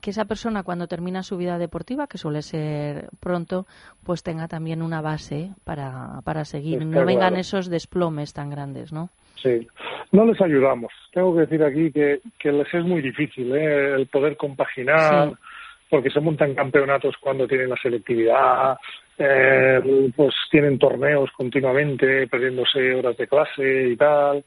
[0.00, 3.66] que esa persona cuando termina su vida deportiva, que suele ser pronto,
[4.02, 6.86] pues tenga también una base para, para seguir.
[6.86, 9.10] no vengan esos desplomes tan grandes, ¿no?
[9.34, 9.68] Sí,
[10.12, 10.94] no les ayudamos.
[11.12, 13.96] Tengo que decir aquí que, que les es muy difícil ¿eh?
[13.96, 15.34] el poder compaginar
[15.90, 18.78] porque se montan campeonatos cuando tienen la selectividad,
[19.18, 24.42] eh, pues tienen torneos continuamente, perdiéndose horas de clase y tal.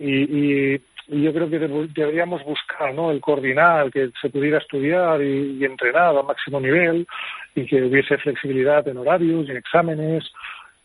[0.00, 3.10] Y, y, yo creo que deberíamos buscar ¿no?
[3.10, 7.06] el coordinar, que se pudiera estudiar y, entrenar a máximo nivel
[7.54, 10.24] y que hubiese flexibilidad en horarios y en exámenes.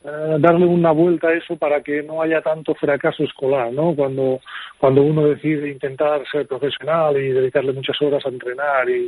[0.03, 3.95] Eh, darle una vuelta a eso para que no haya tanto fracaso escolar, ¿no?
[3.95, 4.39] Cuando,
[4.77, 9.07] cuando uno decide intentar ser profesional y dedicarle muchas horas a entrenar y,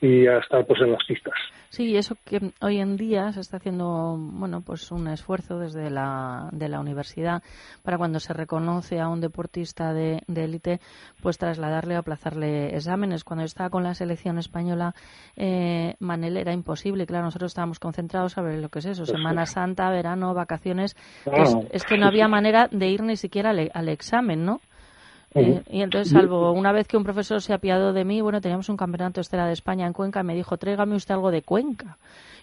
[0.00, 1.34] y a estar pues en las pistas.
[1.70, 6.48] Sí, eso que hoy en día se está haciendo, bueno, pues un esfuerzo desde la,
[6.52, 7.42] de la universidad
[7.82, 10.80] para cuando se reconoce a un deportista de élite,
[11.20, 13.24] pues trasladarle o aplazarle exámenes.
[13.24, 14.94] Cuando estaba con la selección española,
[15.36, 17.06] eh, Manel era imposible.
[17.06, 20.96] Claro, nosotros estábamos concentrados a ver lo que es eso, Semana Santa, verano, vacaciones.
[21.70, 24.60] es, que no había manera de ir ni siquiera al examen, ¿no?
[25.34, 28.68] Eh, y entonces, salvo una vez que un profesor se apiadó de mí, bueno, teníamos
[28.68, 31.98] un campeonato estela de España en Cuenca, y me dijo, tráigame usted algo de Cuenca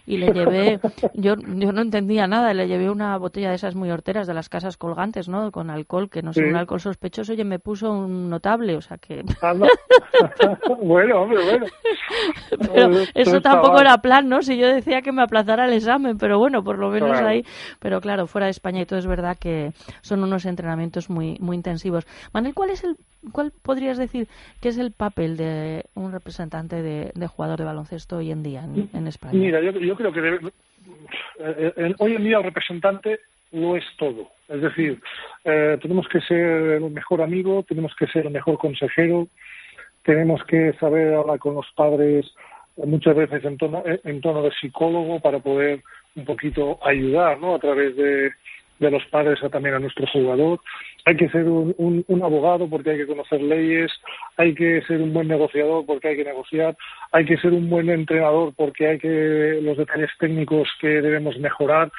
[0.06, 0.80] y le llevé,
[1.14, 4.48] yo, yo no entendía nada, le llevé una botella de esas muy horteras de las
[4.48, 5.50] casas colgantes, ¿no?
[5.50, 8.98] Con alcohol, que no sé, un alcohol sospechoso, y me puso un notable, o sea
[8.98, 9.24] que...
[10.82, 11.66] bueno, hombre, bueno.
[12.72, 14.42] Pero eso tampoco era plan, ¿no?
[14.42, 17.44] Si yo decía que me aplazara el examen, pero bueno, por lo menos ahí.
[17.80, 21.56] Pero claro, fuera de España y todo es verdad que son unos entrenamientos muy, muy
[21.56, 22.06] intensivos.
[22.32, 22.96] Manuel, ¿cuál es el
[23.32, 24.28] ¿Cuál podrías decir
[24.60, 29.06] que es el papel de un representante de, jugador de baloncesto hoy en día en,
[29.06, 29.32] España?
[29.34, 30.50] Mira, yo, creo que
[31.38, 33.20] eh, eh, hoy en día el representante
[33.52, 34.30] lo es todo.
[34.48, 35.00] Es decir,
[35.44, 39.28] eh, tenemos que ser el mejor amigo, tenemos que ser el mejor consejero,
[40.02, 42.26] tenemos que saber hablar con los padres
[42.76, 45.82] muchas veces en tono, en tono de psicólogo para poder
[46.14, 47.54] un poquito ayudar ¿no?
[47.54, 48.30] a través de,
[48.78, 50.60] de los padres a, también a nuestro jugador.
[51.04, 53.92] Hay que ser un, abogado porque hay que conocer leyes,
[54.36, 56.76] hay que ser un buen negociador porque hay que negociar,
[57.12, 61.90] hay que ser un buen entrenador porque hay que los detalles técnicos que debemos mejorar.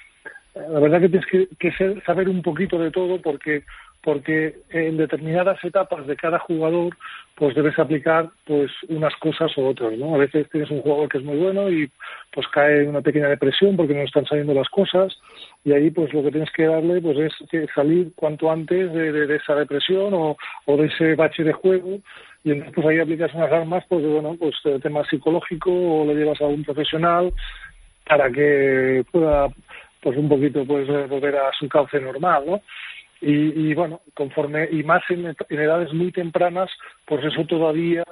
[0.55, 3.63] La verdad que tienes que, que saber un poquito de todo porque
[4.07, 6.95] porque en determinadas etapas de cada jugador
[7.35, 10.15] pues debes aplicar pues unas cosas o otras, ¿no?
[10.15, 11.91] A veces tienes un jugador que es muy bueno y
[12.31, 15.13] pues cae en una pequeña depresión porque no están saliendo las cosas
[15.67, 17.33] y ahí pues lo que tienes que darle pues es
[17.75, 21.99] salir cuanto antes de, esa depresión o, o, de ese bache de juego
[22.45, 26.39] y entonces pues ahí aplicas unas armas pues bueno pues tema psicológico o lo llevas
[26.39, 27.33] a un profesional
[28.05, 29.49] para que pueda
[30.01, 32.61] pues un poquito pues volver a su cauce normal, ¿no?
[33.19, 36.69] Y, bueno, conforme, y más en, edades muy tempranas,
[37.05, 38.03] pues eso todavía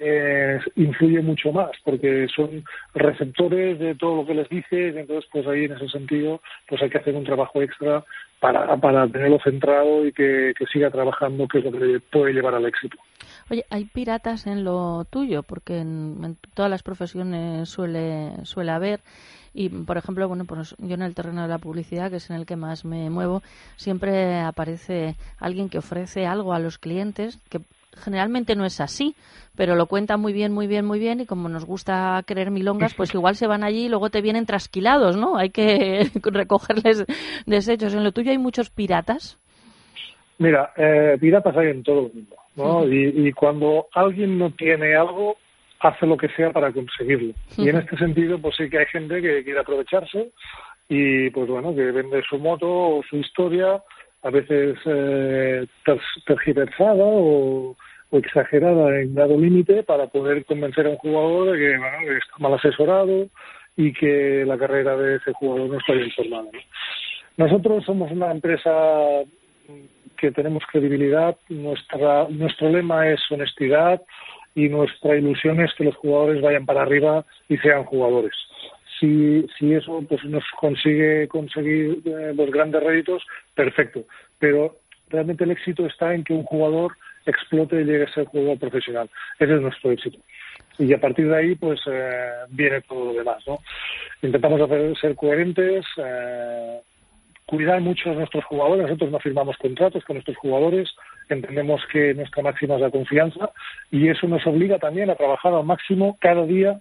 [0.00, 5.46] eh, influye mucho más, porque son receptores de todo lo que les dices, entonces pues
[5.46, 8.02] ahí en ese sentido pues hay que hacer un trabajo extra
[8.40, 12.64] para, para tenerlo centrado y que, siga trabajando, que es lo que puede llevar al
[12.64, 12.96] éxito.
[13.50, 19.00] Oye, hay piratas en lo tuyo, porque en, todas las profesiones suele, suele haber.
[19.52, 22.36] Y, por ejemplo, bueno, pues yo en el terreno de la publicidad, que es en
[22.36, 23.42] el que más me muevo,
[23.76, 27.60] siempre aparece alguien que ofrece algo a los clientes que
[27.96, 29.14] generalmente no es así,
[29.56, 32.94] pero lo cuenta muy bien, muy bien, muy bien y como nos gusta creer milongas,
[32.94, 35.36] pues igual se van allí y luego te vienen trasquilados, ¿no?
[35.36, 37.04] Hay que recogerles
[37.46, 37.94] desechos.
[37.94, 39.38] ¿En lo tuyo hay muchos piratas?
[40.38, 42.86] Mira, eh, piratas hay en todo el mundo, ¿no?
[42.86, 45.36] y, y, cuando alguien no tiene algo,
[45.80, 47.34] hace lo que sea para conseguirlo.
[47.58, 50.30] Y en este sentido, pues sí que hay gente que quiere aprovecharse
[50.88, 53.82] y, pues bueno, que vende su moto o su historia,
[54.22, 55.66] a veces eh,
[56.26, 57.76] tergiversada o,
[58.12, 62.54] exagerada en dado límite para poder convencer a un jugador de que, bueno, está mal
[62.54, 63.28] asesorado
[63.76, 66.50] y que la carrera de ese jugador no está bien formada.
[67.36, 68.70] Nosotros somos una empresa
[70.18, 74.02] que tenemos credibilidad, nuestra, nuestro lema es honestidad,
[74.54, 78.32] y nuestra ilusión es que los jugadores vayan para arriba y sean jugadores.
[79.00, 84.04] Si, si eso pues nos consigue conseguir eh, los grandes réditos, perfecto.
[84.38, 84.76] Pero
[85.08, 86.92] realmente el éxito está en que un jugador
[87.26, 89.10] explote y llegue a ser jugador profesional.
[89.38, 90.18] Ese es nuestro éxito.
[90.78, 93.58] y a partir de ahí pues eh, viene todo lo demás, ¿no?
[94.22, 96.80] Intentamos hacer, ser coherentes, eh,
[97.46, 98.84] cuidar mucho a nuestros jugadores.
[98.84, 100.88] Nosotros no firmamos contratos con nuestros jugadores,
[101.28, 103.50] entendemos que nuestra máxima es la confianza
[103.90, 106.80] y eso nos obliga también a trabajar al máximo cada día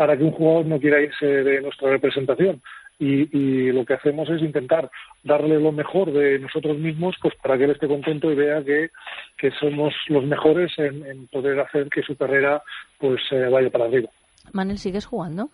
[0.00, 2.62] para que un jugador no quiera irse de nuestra representación.
[2.98, 4.90] Y, lo que hacemos es intentar
[5.22, 8.88] darle lo mejor de nosotros mismos pues para que él esté contento y vea que,
[9.36, 12.62] que somos los mejores en, poder hacer que su carrera
[12.98, 14.08] pues eh, vaya para arriba.
[14.54, 15.50] Manel, ¿sigues jugando?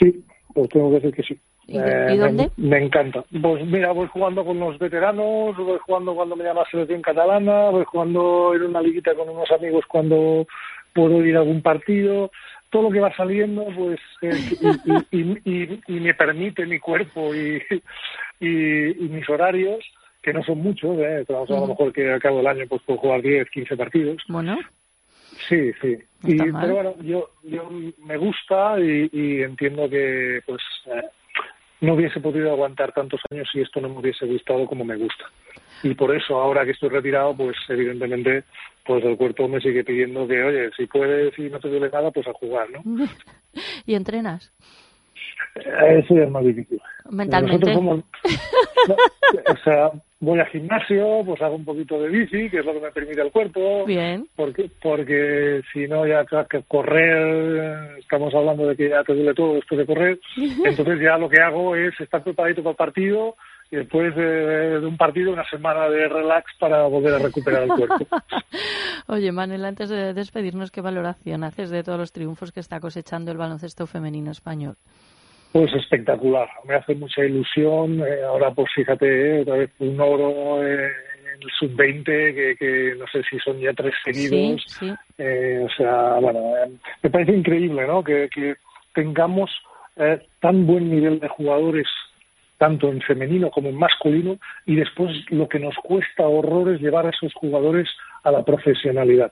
[0.00, 1.40] Sí, pues tengo que decir que sí.
[1.66, 2.50] ¿Y, eh, dónde?
[2.56, 3.24] Me, encanta.
[3.42, 7.68] Pues mira, voy jugando con los veteranos, voy jugando cuando me llama la selección catalana,
[7.68, 10.46] voy jugando en una liguita con unos amigos cuando
[10.94, 12.30] puedo ir a algún partido.
[12.70, 14.00] Todo lo que va saliendo, pues,
[15.10, 17.60] y, me permite mi cuerpo y,
[18.40, 19.84] mis horarios,
[20.22, 21.24] que no son muchos, ¿eh?
[21.28, 24.22] a lo mejor que al cabo del año pues puedo jugar 10, 15 partidos.
[24.28, 24.58] Bueno.
[25.48, 25.98] Sí, sí.
[26.22, 31.02] Y, pero bueno, yo, yo me gusta y, entiendo que pues eh,
[31.84, 35.24] no hubiese podido aguantar tantos años si esto no me hubiese gustado como me gusta.
[35.82, 38.44] Y por eso, ahora que estoy retirado, pues evidentemente,
[38.84, 42.10] pues el cuerpo me sigue pidiendo que, oye, si puedes y no te duele nada,
[42.10, 42.82] pues a jugar, ¿no?
[43.86, 44.52] ¿Y entrenas?
[45.56, 46.80] Eh, eso es más difícil.
[47.10, 47.74] Mentalmente.
[47.76, 52.80] o sea, voy al gimnasio, pues hago un poquito de bici, que es lo que
[52.80, 53.84] me permite el cuerpo.
[53.84, 54.26] Bien.
[54.34, 59.54] Porque, porque si no, ya que correr, estamos hablando de que ya te duele todo
[59.54, 60.20] después de correr.
[60.64, 63.36] Entonces ya lo que hago es estar preparadito para el partido
[63.70, 68.06] y después de, un partido una semana de relax para volver a recuperar el cuerpo.
[69.08, 73.30] Oye, Manel, antes de despedirnos, ¿qué valoración haces de todos los triunfos que está cosechando
[73.30, 74.76] el baloncesto femenino español?
[75.54, 78.00] Pues espectacular, me hace mucha ilusión.
[78.00, 83.06] Eh, ahora, pues fíjate, eh, otra vez un oro en el sub-20, que, que, no
[83.06, 84.66] sé si son ya tres seguidos.
[85.16, 86.40] Eh, o sea, bueno,
[87.00, 88.02] me parece increíble, ¿no?
[88.02, 88.56] Que, que
[88.94, 89.48] tengamos
[90.40, 91.86] tan buen nivel de jugadores,
[92.58, 97.10] tanto en femenino como en masculino, y después lo que nos cuesta horrores llevar a
[97.10, 97.88] esos jugadores
[98.24, 99.30] a la profesionalidad.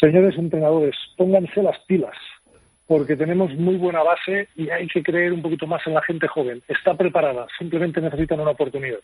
[0.00, 2.16] Señores entrenadores, pónganse las pilas
[2.86, 6.28] porque tenemos muy buena base y hay que creer un poquito más en la gente
[6.28, 6.62] joven.
[6.68, 9.00] Está preparada, simplemente necesitan una oportunidad.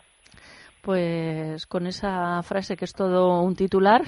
[0.83, 4.03] Pues con esa frase que es todo un titular,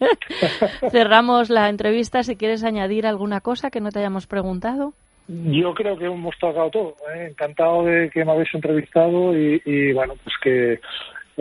[0.90, 2.22] cerramos la entrevista.
[2.22, 4.94] Si quieres añadir alguna cosa que no te hayamos preguntado.
[5.28, 6.94] Yo creo que hemos tocado todo.
[7.14, 7.28] ¿eh?
[7.30, 10.80] Encantado de que me habéis entrevistado y, y bueno, pues que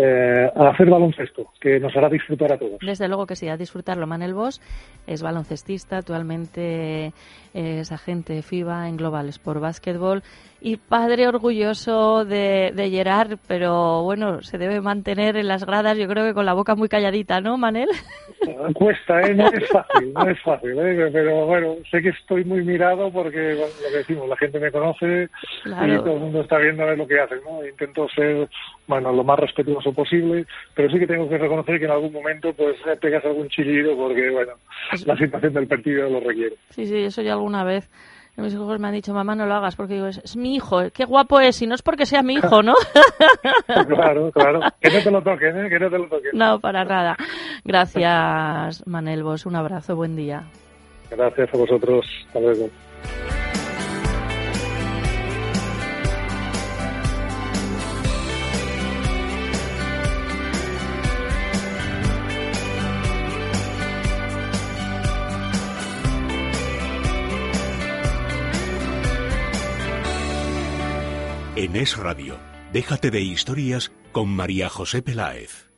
[0.01, 2.79] eh, a hacer baloncesto, que nos hará disfrutar a todos.
[2.79, 4.07] Desde luego que sí, a disfrutarlo.
[4.07, 4.61] Manel Bosch
[5.05, 7.11] es baloncestista, actualmente
[7.53, 10.23] es agente FIBA en Global Sport Basketball
[10.61, 16.07] y padre orgulloso de, de Gerard, pero bueno, se debe mantener en las gradas, yo
[16.07, 17.89] creo que con la boca muy calladita, ¿no, Manel?
[18.73, 19.33] Cuesta, ¿eh?
[19.35, 21.09] no es fácil, no es fácil, ¿eh?
[21.11, 25.29] pero bueno, sé que estoy muy mirado porque lo que decimos, la gente me conoce
[25.65, 27.65] y todo el mundo está viendo a ver lo que hacen, ¿no?
[27.65, 28.49] Intento ser,
[28.87, 32.53] bueno, lo más respetuoso posible, pero sí que tengo que reconocer que en algún momento
[32.53, 34.53] pues pegas algún chillido porque, bueno,
[35.05, 36.55] la situación del partido lo requiere.
[36.69, 37.89] Sí, sí, eso ya alguna vez
[38.41, 41.05] mis hijos me han dicho, mamá, no lo hagas, porque digo, es, mi hijo, qué
[41.05, 42.73] guapo es, y no es porque sea mi hijo, ¿no?
[43.87, 44.61] claro, claro.
[44.79, 45.69] Que no te lo toquen, ¿eh?
[45.69, 46.31] Que no te lo toquen.
[46.33, 47.17] No, para nada.
[47.63, 49.45] Gracias, Manel Vos.
[49.45, 50.43] Un abrazo, buen día.
[51.09, 52.05] Gracias a vosotros.
[52.27, 52.69] Hasta luego.
[71.79, 72.37] Es Radio,
[72.73, 75.71] déjate de historias con María José Peláez.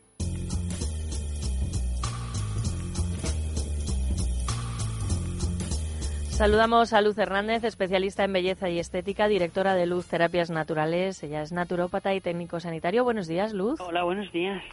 [6.31, 11.21] Saludamos a Luz Hernández, especialista en belleza y estética, directora de Luz Terapias Naturales.
[11.21, 13.03] Ella es naturópata y técnico sanitario.
[13.03, 13.79] Buenos días, Luz.
[13.79, 14.63] Hola, buenos días.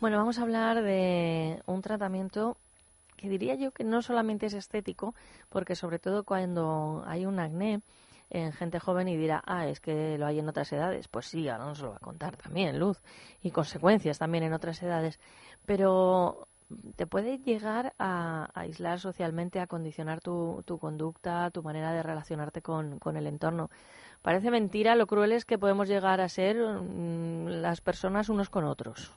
[0.00, 2.58] Bueno, vamos a hablar de un tratamiento
[3.16, 5.14] que diría yo que no solamente es estético,
[5.48, 7.80] porque sobre todo cuando hay un acné,
[8.30, 11.08] en gente joven y dirá, ah, es que lo hay en otras edades.
[11.08, 13.00] Pues sí, ahora nos lo va a contar también, Luz,
[13.42, 15.20] y consecuencias también en otras edades.
[15.66, 16.48] Pero
[16.96, 22.98] te puede llegar a, aislar socialmente, a condicionar tu, conducta, tu manera de relacionarte con,
[22.98, 23.70] con el entorno.
[24.22, 28.64] Parece mentira lo cruel es que podemos llegar a ser mm, las personas unos con
[28.64, 29.12] otros.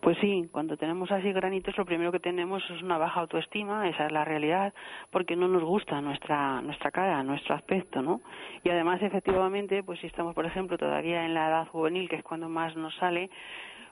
[0.00, 4.06] Pues sí, cuando tenemos así granitos lo primero que tenemos es una baja autoestima, esa
[4.06, 4.72] es la realidad,
[5.10, 8.22] porque no nos gusta nuestra nuestra cara, nuestro aspecto, ¿no?
[8.64, 12.22] Y además efectivamente, pues si estamos por ejemplo todavía en la edad juvenil, que es
[12.22, 13.28] cuando más nos sale,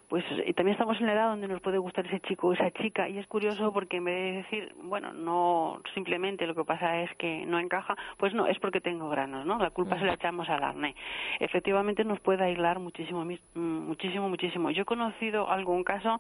[0.08, 2.70] pues y también estamos en la edad donde nos puede gustar ese chico o esa
[2.70, 7.02] chica y es curioso porque en vez de decir, bueno, no simplemente lo que pasa
[7.02, 9.58] es que no encaja, pues no, es porque tengo granos, ¿no?
[9.58, 10.94] La culpa se la echamos al arné.
[11.40, 14.70] Efectivamente nos puede aislar muchísimo, muchísimo, muchísimo.
[14.70, 16.18] Yo he conocido algún caso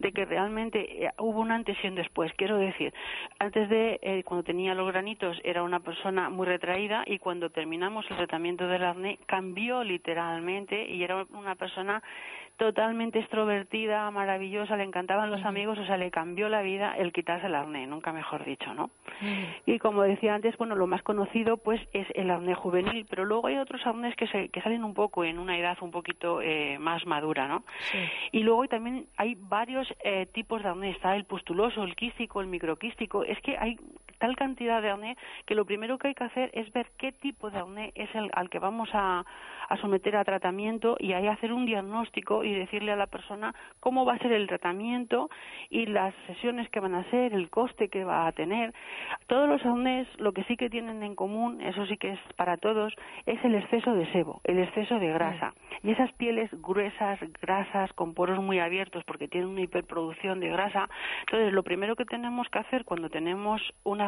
[0.00, 2.32] de que realmente eh, hubo un antes y un después.
[2.34, 2.92] Quiero decir,
[3.38, 8.04] antes de, eh, cuando tenía los granitos, era una persona muy retraída y cuando terminamos
[8.10, 12.02] el tratamiento del arné cambió literalmente y era una persona
[12.58, 17.46] totalmente extrovertida, maravillosa, le encantaban los amigos, o sea, le cambió la vida el quitarse
[17.46, 18.90] el arné, nunca mejor dicho, ¿no?
[19.64, 23.46] Y como decía antes, bueno, lo más conocido pues es el arné juvenil, pero luego
[23.46, 26.78] hay otros arnés que, se, que salen un poco en una edad un poquito eh,
[26.80, 27.62] más madura, ¿no?
[28.32, 32.48] Y luego también hay varios eh, tipos de arné, está el pustuloso, el quístico, el
[32.48, 33.78] microquístico, es que hay
[34.18, 35.16] tal cantidad de arné
[35.46, 38.30] que lo primero que hay que hacer es ver qué tipo de arné es el
[38.34, 39.24] al que vamos a,
[39.68, 44.04] a someter a tratamiento y ahí hacer un diagnóstico y decirle a la persona cómo
[44.04, 45.30] va a ser el tratamiento
[45.70, 48.74] y las sesiones que van a ser, el coste que va a tener.
[49.26, 52.56] Todos los AUNES lo que sí que tienen en común, eso sí que es para
[52.56, 52.94] todos,
[53.26, 55.54] es el exceso de sebo, el exceso de grasa.
[55.82, 60.88] Y esas pieles gruesas, grasas, con poros muy abiertos porque tienen una hiperproducción de grasa.
[61.20, 64.00] Entonces, lo primero que tenemos que hacer cuando tenemos un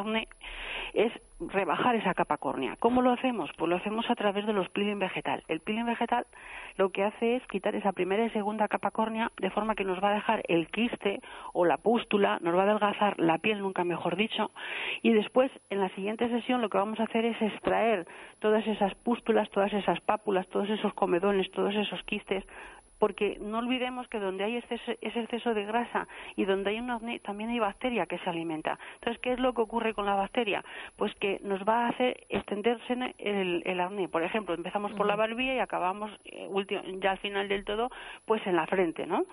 [0.94, 2.76] es rebajar esa capa córnea.
[2.78, 3.50] ¿Cómo lo hacemos?
[3.56, 5.42] Pues lo hacemos a través de los peeling vegetal.
[5.48, 6.26] El peeling vegetal
[6.76, 10.02] lo que hace es quitar esa primera y segunda capa córnea de forma que nos
[10.02, 11.20] va a dejar el quiste
[11.52, 14.50] o la pústula, nos va a adelgazar la piel, nunca mejor dicho,
[15.02, 18.06] y después en la siguiente sesión lo que vamos a hacer es extraer
[18.38, 22.44] todas esas pústulas, todas esas pápulas, todos esos comedones, todos esos quistes,
[23.00, 27.18] porque no olvidemos que donde hay ese exceso de grasa y donde hay un acné
[27.18, 28.78] también hay bacteria que se alimenta.
[28.96, 30.62] Entonces, ¿qué es lo que ocurre con la bacteria?
[30.96, 34.08] Pues que nos va a hacer extenderse el, el acné.
[34.08, 36.48] Por ejemplo, empezamos por la barbilla y acabamos eh,
[37.00, 37.90] ya al final del todo,
[38.26, 39.24] pues en la frente, ¿no?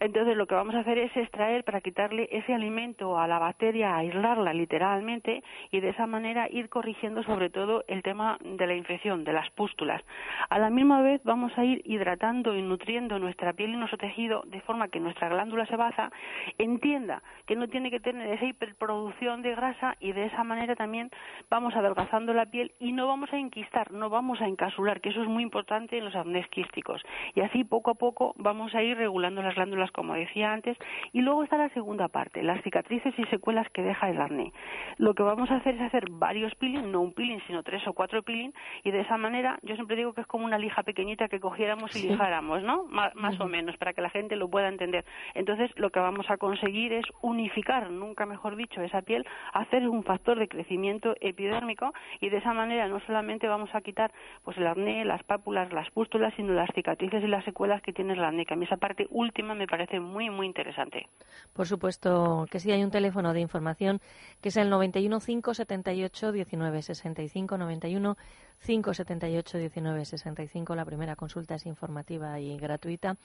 [0.00, 3.96] Entonces, lo que vamos a hacer es extraer para quitarle ese alimento a la bacteria,
[3.96, 9.22] aislarla literalmente y de esa manera ir corrigiendo sobre todo el tema de la infección,
[9.22, 10.02] de las pústulas.
[10.50, 14.42] A la misma vez vamos a ir hidratando y nutriendo nuestra piel y nuestro tejido
[14.46, 16.10] de forma que nuestra glándula sebácea
[16.58, 21.10] entienda que no tiene que tener esa hiperproducción de grasa y de esa manera también
[21.50, 25.22] vamos adelgazando la piel y no vamos a enquistar, no vamos a encasular, que eso
[25.22, 27.02] es muy importante en los acnés quísticos.
[27.34, 30.76] Y así poco a poco vamos a ir regulando las glándulas, como decía antes.
[31.12, 34.52] Y luego está la segunda parte, las cicatrices y secuelas que deja el acné.
[34.98, 37.92] Lo que vamos a hacer es hacer varios peeling, no un peeling, sino tres o
[37.92, 38.52] cuatro peeling,
[38.84, 41.94] y de esa manera yo siempre digo que es como una lija pequeñita que cogiéramos
[41.96, 42.84] y lijáramos, ¿no?
[43.14, 45.04] Más, o menos, para que la gente lo pueda entender.
[45.34, 50.04] Entonces, lo que vamos a conseguir es unificar, nunca mejor dicho, esa piel, hacer un
[50.04, 54.12] factor de crecimiento epidérmico y de esa manera no solamente vamos a quitar
[54.44, 58.14] pues el acné, las pápulas, las pústulas, sino las cicatrices y las secuelas que tiene
[58.14, 61.08] el acné, que a mí esa parte última me parece muy, muy interesante.
[61.52, 64.00] Por supuesto que sí, hay un teléfono de información
[64.40, 68.16] que es el 91 578 19 65 91
[68.64, 70.74] 578 19 65.
[70.74, 73.16] La primera consulta es informativa y gratuita.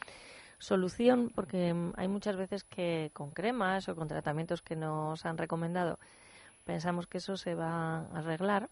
[0.59, 5.38] Solución, porque mm, hay muchas veces que con cremas o con tratamientos que nos han
[5.38, 5.99] recomendado
[6.67, 8.69] pensamos que eso se va a arreglar.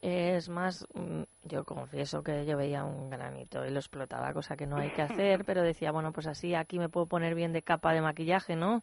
[0.00, 4.66] Es más, mm, yo confieso que yo veía un granito y lo explotaba, cosa que
[4.66, 7.62] no hay que hacer, pero decía, bueno, pues así aquí me puedo poner bien de
[7.62, 8.82] capa de maquillaje, ¿no?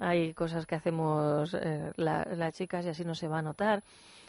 [0.00, 3.82] Hay cosas que hacemos eh, las chicas y así no se va a notar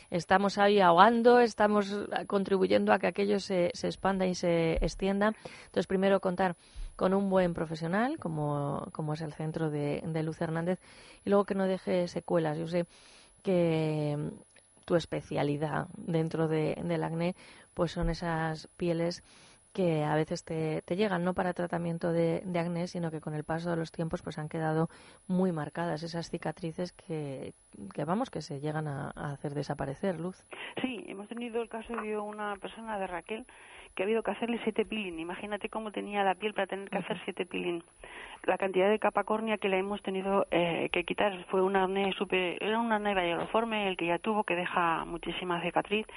[0.10, 1.95] estamos ahí ahogando, estamos
[2.28, 5.34] contribuyendo a que aquello se, se expanda y se extienda.
[5.66, 6.55] Entonces, primero contar
[6.95, 10.80] con un buen profesional, como, como es el centro de, de Luz Hernández,
[11.24, 12.57] y luego que no deje secuelas.
[12.57, 12.86] Yo sé
[13.41, 14.18] que
[14.86, 17.36] tu especialidad dentro de, del acné
[17.74, 19.24] pues son esas pieles
[19.74, 23.34] que a veces te, te llegan no para tratamiento de, de, acné, sino que con
[23.34, 24.89] el paso de los tiempos pues han quedado
[25.28, 27.53] muy marcadas esas cicatrices que,
[27.93, 30.43] que vamos, que se llegan a, a hacer desaparecer, Luz.
[30.82, 33.45] Sí, hemos tenido el caso de una persona de Raquel
[34.00, 35.20] que ha habido que hacerle siete peeling.
[35.20, 37.84] Imagínate cómo tenía la piel para tener que hacer siete peeling.
[38.45, 42.16] La cantidad de capa córnea que le hemos tenido eh, que quitar fue un arnés
[42.16, 46.08] super, era un arnés el que ya tuvo, que deja muchísima cicatriz.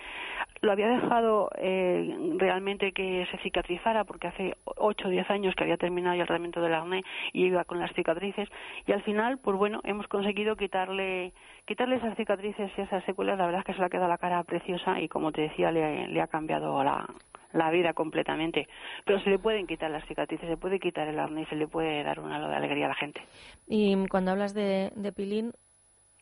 [0.60, 5.64] Lo había dejado eh, realmente que se cicatrizara porque hace ocho o diez años que
[5.64, 7.02] había terminado ya el tratamiento del arnés
[7.32, 8.48] y iba con las cicatrices.
[8.86, 11.32] Y al final, pues bueno, hemos conseguido quitarle
[11.66, 13.38] quitarle esas cicatrices y esas secuelas.
[13.38, 15.72] La verdad es que se le ha quedado la cara preciosa y como te decía,
[15.72, 17.08] le, le ha cambiado la,
[17.52, 18.68] la vida completamente.
[19.04, 22.02] Pero se le pueden quitar las cicatrices, se puede quitar el arnés, se le puede
[22.02, 23.20] dar una de alegría a la gente.
[23.66, 25.52] Y cuando hablas de, de pilín,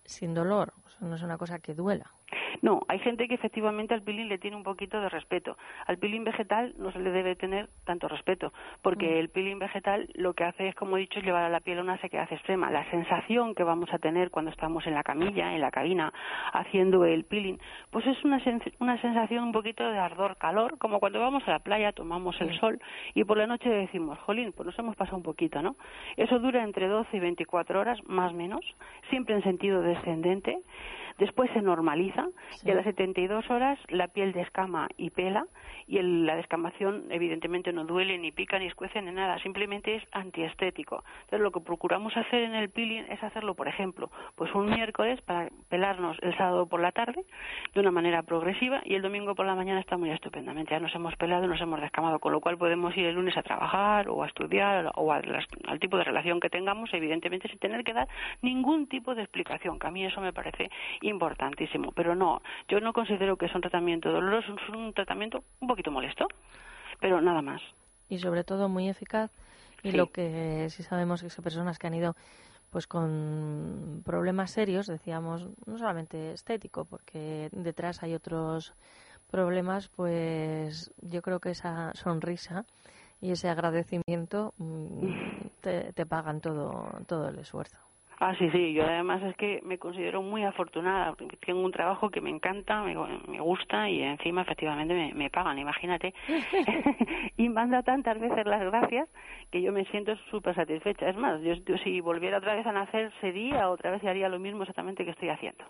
[0.04, 2.12] sin dolor, no es una cosa que duela.
[2.62, 5.56] No, hay gente que efectivamente al peeling le tiene un poquito de respeto.
[5.86, 9.18] Al peeling vegetal no se le debe tener tanto respeto, porque Mm.
[9.18, 11.82] el peeling vegetal lo que hace es, como he dicho, llevar a la piel a
[11.82, 12.70] una sequedad extrema.
[12.70, 16.12] La sensación que vamos a tener cuando estamos en la camilla, en la cabina,
[16.52, 17.58] haciendo el peeling,
[17.90, 18.40] pues es una,
[18.78, 22.58] una sensación un poquito de ardor, calor, como cuando vamos a la playa, tomamos el
[22.58, 22.80] sol
[23.14, 25.76] y por la noche decimos, jolín, pues nos hemos pasado un poquito, ¿no?
[26.16, 28.60] Eso dura entre 12 y 24 horas, más o menos,
[29.08, 30.58] siempre en sentido descendente.
[31.18, 32.26] Después se normaliza
[32.64, 35.44] y a las 72 horas la piel descama y pela
[35.86, 40.04] y el- la descamación evidentemente no duele, ni pica, ni escuece, ni nada, simplemente es
[40.12, 41.02] antiestético.
[41.22, 45.20] Entonces lo que procuramos hacer en el peeling es hacerlo, por ejemplo, pues un miércoles
[45.22, 47.24] para pelarnos el sábado por la tarde
[47.74, 50.70] de una manera progresiva y el domingo por la mañana está muy estupendamente.
[50.72, 53.42] Ya nos hemos pelado nos hemos descamado, con lo cual podemos ir el lunes a
[53.42, 55.20] trabajar o a estudiar o a
[55.66, 58.08] al tipo de relación que tengamos, evidentemente sin tener que dar
[58.42, 60.70] ningún tipo de explicación, que a mí eso me parece
[61.02, 61.92] importantísimo.
[61.92, 62.29] Pero no,
[62.68, 66.26] yo no considero que es un tratamiento doloroso, es un tratamiento un poquito molesto,
[67.00, 67.60] pero nada más.
[68.08, 69.30] y sobre todo muy eficaz
[69.82, 69.96] y Sí.
[69.96, 72.14] lo que sí sabemos es que personas que han ido
[72.70, 78.74] pues con problemas serios, decíamos, no solamente estético, porque detrás hay otros
[79.30, 82.64] problemas, pues yo creo que esa sonrisa
[83.20, 85.00] y ese agradecimiento mm,
[85.62, 87.78] te, te pagan todo, todo el esfuerzo.
[88.22, 92.10] Ah, sí, sí, yo además es que me considero muy afortunada, porque tengo un trabajo
[92.10, 92.94] que me encanta, me,
[93.26, 96.12] me gusta y encima efectivamente me, me pagan, imagínate.
[97.38, 99.08] y manda tantas veces las gracias
[99.50, 101.08] que yo me siento súper satisfecha.
[101.08, 104.28] Es más, yo, yo si volviera otra vez a nacer sería otra vez y haría
[104.28, 105.64] lo mismo exactamente que estoy haciendo.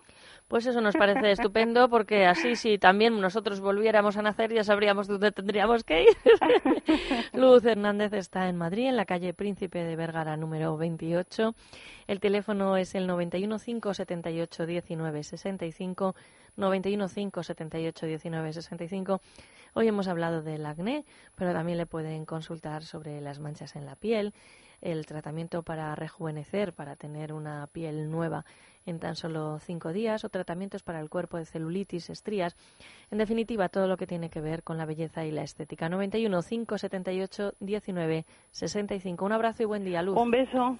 [0.49, 5.07] Pues eso nos parece estupendo porque así si también nosotros volviéramos a nacer ya sabríamos
[5.07, 6.09] dónde tendríamos que ir.
[7.33, 11.53] Luz Hernández está en Madrid, en la calle Príncipe de Vergara número 28.
[12.07, 12.40] El teléfono
[12.77, 16.15] es el 91 578 19 65
[16.57, 19.21] 91 578 19 65.
[19.73, 23.95] Hoy hemos hablado del acné, pero también le pueden consultar sobre las manchas en la
[23.95, 24.33] piel,
[24.81, 28.43] el tratamiento para rejuvenecer, para tener una piel nueva
[28.87, 32.57] en tan solo cinco días, o tratamientos para el cuerpo de celulitis, estrías.
[33.11, 35.89] En definitiva, todo lo que tiene que ver con la belleza y la estética.
[35.89, 39.25] 91 578 19 65.
[39.25, 40.17] Un abrazo y buen día, Luz.
[40.17, 40.79] Un beso.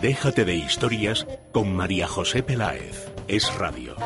[0.00, 3.12] Déjate de historias con María José Peláez.
[3.26, 3.96] Es radio.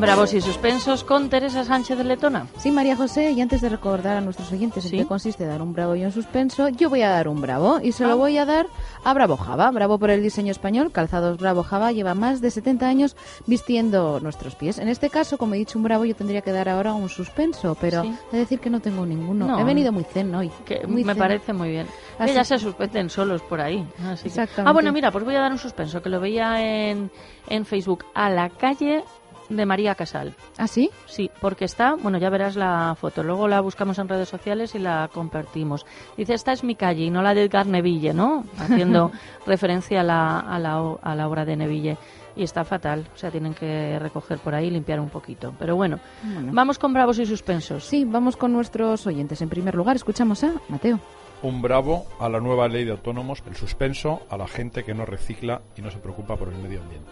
[0.00, 2.46] Bravos y suspensos con Teresa Sánchez de Letona.
[2.58, 5.72] Sí, María José, y antes de recordar a nuestros oyentes en qué consiste dar un
[5.72, 8.08] bravo y un suspenso, yo voy a dar un bravo y se Ah.
[8.08, 8.66] lo voy a dar
[9.04, 9.70] a Bravo Java.
[9.72, 14.54] Bravo por el diseño español, Calzados Bravo Java lleva más de 70 años vistiendo nuestros
[14.54, 14.78] pies.
[14.78, 17.76] En este caso, como he dicho un bravo, yo tendría que dar ahora un suspenso,
[17.80, 18.14] pero Sí.
[18.30, 19.46] he de decir que no tengo ninguno.
[19.46, 19.58] No.
[19.58, 20.50] he venido muy zen hoy.
[20.64, 21.18] Que muy me zen.
[21.18, 21.86] parece muy bien.
[22.18, 23.86] Que Así- ya se suspenden solos por ahí.
[24.06, 24.46] así que-.
[24.64, 27.10] Ah, bueno, mira, pues voy a dar un suspenso, que lo veía en,
[27.48, 28.04] en Facebook.
[28.14, 29.02] A la calle
[29.48, 30.34] de María Casal.
[30.56, 30.90] ¿Ah, sí?
[31.06, 34.78] Sí, porque está, bueno, ya verás la foto, luego la buscamos en redes sociales y
[34.78, 35.86] la compartimos.
[36.16, 38.44] Dice, esta es mi calle y no la de Edgar Neville, ¿no?
[38.58, 39.10] Haciendo
[39.46, 41.96] referencia a la, a, la, a la obra de Neville.
[42.36, 45.54] Y está fatal, o sea, tienen que recoger por ahí y limpiar un poquito.
[45.58, 46.52] Pero bueno, Bueno.
[46.52, 47.82] vamos con bravos y suspensos.
[47.84, 49.42] Sí, vamos con nuestros oyentes.
[49.42, 51.00] En primer lugar, escuchamos a Mateo.
[51.42, 55.04] Un bravo a la nueva ley de autónomos, el suspenso a la gente que no
[55.04, 57.10] recicla y no se preocupa por el medio ambiente.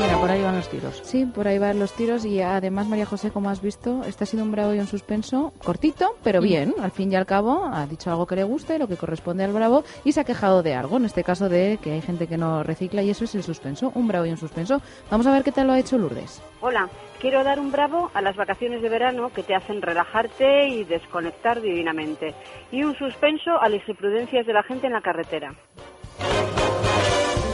[0.00, 1.00] Mira, por ahí van los tiros.
[1.04, 4.26] Sí, por ahí van los tiros y además, María José, como has visto, este ha
[4.26, 6.44] sido un bravo y un suspenso cortito, pero Mm.
[6.44, 6.74] bien.
[6.80, 9.52] Al fin y al cabo, ha dicho algo que le guste, lo que corresponde al
[9.52, 12.36] bravo y se ha quejado de algo, en este caso de que hay gente que
[12.36, 14.80] no recicla y eso es el suspenso, un bravo y un suspenso.
[15.10, 16.42] Vamos a ver qué tal lo ha hecho Lourdes.
[16.60, 16.88] Hola,
[17.20, 21.60] quiero dar un bravo a las vacaciones de verano que te hacen relajarte y desconectar
[21.60, 22.34] divinamente.
[22.72, 25.54] Y un suspenso a las imprudencias de la gente en la carretera.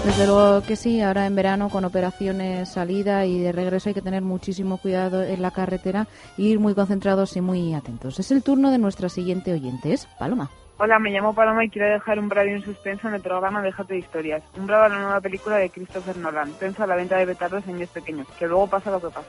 [0.07, 4.03] Desde luego que sí, ahora en verano con operaciones salida y de regreso hay que
[4.03, 8.21] tener muchísimo cuidado en la carretera ir muy concentrados y muy atentos.
[8.21, 10.49] Es el turno de nuestra siguiente oyente, es Paloma.
[10.79, 13.95] Hola, me llamo Paloma y quiero dejar un y un suspenso en el programa Déjate
[13.95, 14.45] de Historias.
[14.57, 16.53] Un bravo a la nueva película de Christopher Nolan.
[16.53, 19.27] Pensa la venta de petardos en niños pequeños, que luego pasa lo que pasa.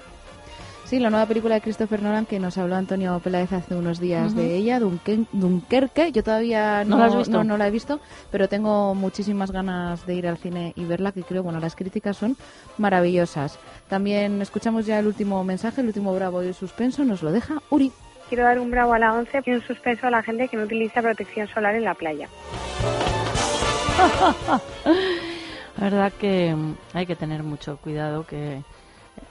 [0.87, 4.31] Sí, la nueva película de Christopher Nolan que nos habló Antonio Peláez hace unos días
[4.31, 4.39] Ujú.
[4.39, 6.13] de ella, Dunkerque.
[6.13, 7.31] Yo todavía no, ¿No la has visto?
[7.37, 7.99] no- no la he visto,
[8.31, 12.15] pero tengo muchísimas ganas de ir al cine y verla, que creo, bueno, las críticas
[12.15, 12.37] son
[12.77, 13.59] maravillosas.
[13.89, 17.55] También escuchamos ya el último mensaje, el último bravo y el suspenso, nos lo deja
[17.69, 17.91] Uri.
[18.29, 20.63] Quiero dar un bravo a la 11 y un suspenso a la gente que no
[20.63, 22.29] utiliza protección solar en la playa.
[25.77, 26.55] La verdad que
[26.93, 28.63] hay que tener mucho cuidado, que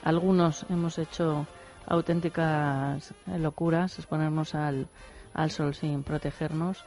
[0.07, 1.45] algunos hemos hecho
[1.85, 4.87] auténticas locuras, exponernos al,
[5.33, 6.85] al sol sin protegernos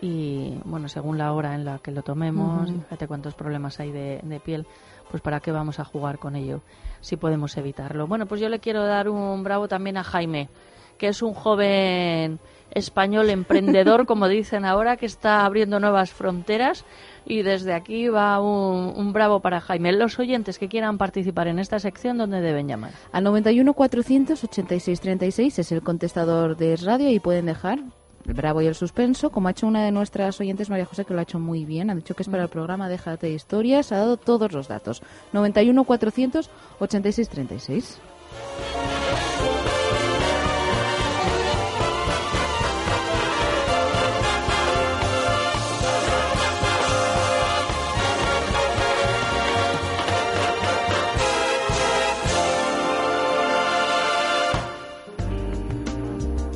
[0.00, 4.20] y, bueno, según la hora en la que lo tomemos, fíjate cuántos problemas hay de,
[4.22, 4.66] de piel,
[5.10, 6.62] pues para qué vamos a jugar con ello
[7.00, 8.06] si podemos evitarlo.
[8.06, 10.48] Bueno, pues yo le quiero dar un bravo también a Jaime,
[10.96, 16.86] que es un joven español emprendedor, como dicen ahora, que está abriendo nuevas fronteras.
[17.24, 19.92] Y desde aquí va un, un bravo para Jaime.
[19.92, 22.92] Los oyentes que quieran participar en esta sección, ¿dónde deben llamar?
[23.12, 27.80] Al 91 486 36 es el contestador de Radio y pueden dejar
[28.26, 31.12] el bravo y el suspenso, como ha hecho una de nuestras oyentes, María José, que
[31.14, 31.90] lo ha hecho muy bien.
[31.90, 33.92] Ha dicho que es para el programa Déjate de Historias.
[33.92, 35.02] Ha dado todos los datos.
[35.32, 38.00] 91 486 36.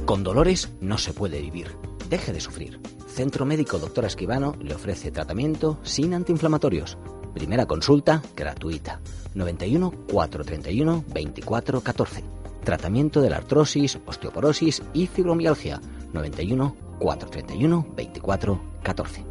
[0.06, 1.72] Con dolores no se puede vivir.
[2.08, 2.80] Deje de sufrir.
[3.08, 6.96] Centro Médico Doctor Esquivano le ofrece tratamiento sin antiinflamatorios.
[7.34, 9.00] Primera consulta gratuita.
[9.34, 12.24] 91 431 24 14.
[12.62, 15.80] Tratamiento de la artrosis, osteoporosis y fibromialgia.
[16.12, 19.24] 91 431 24 14.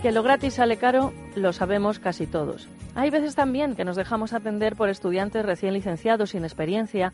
[0.00, 2.68] Que lo gratis sale caro, lo sabemos casi todos.
[2.98, 7.12] Hay veces también que nos dejamos atender por estudiantes recién licenciados sin experiencia,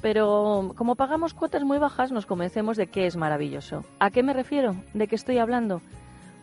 [0.00, 3.84] pero como pagamos cuotas muy bajas nos convencemos de que es maravilloso.
[4.00, 4.76] ¿A qué me refiero?
[4.94, 5.82] ¿De qué estoy hablando?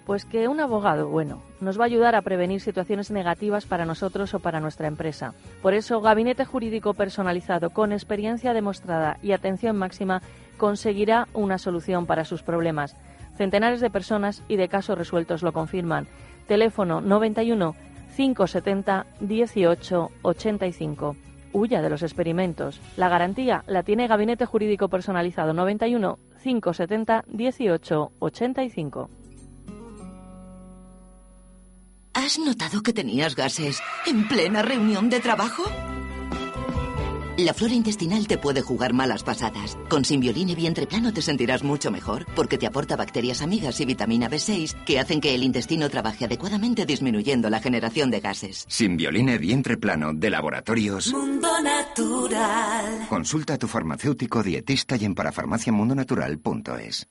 [0.06, 4.36] Pues que un abogado bueno nos va a ayudar a prevenir situaciones negativas para nosotros
[4.36, 5.34] o para nuestra empresa.
[5.64, 10.22] Por eso, Gabinete Jurídico Personalizado con experiencia demostrada y atención máxima
[10.58, 12.96] conseguirá una solución para sus problemas.
[13.38, 16.06] Centenares de personas y de casos resueltos lo confirman.
[16.46, 17.74] Teléfono 91
[18.16, 21.16] 570 18 85.
[21.54, 22.80] Huya de los experimentos.
[22.98, 29.10] La garantía la tiene Gabinete Jurídico Personalizado 91 570 18 85.
[32.14, 35.64] ¿Has notado que tenías gases en plena reunión de trabajo?
[37.38, 39.76] La flora intestinal te puede jugar malas pasadas.
[39.90, 44.30] Con Simbioline Vientre Plano te sentirás mucho mejor porque te aporta bacterias amigas y vitamina
[44.30, 48.66] B6 que hacen que el intestino trabaje adecuadamente disminuyendo la generación de gases.
[48.68, 51.12] Sin violine vientre plano de laboratorios.
[51.12, 53.08] Mundo Natural.
[53.10, 57.08] Consulta a tu farmacéutico dietista y en parafarmaciamundonatural.es.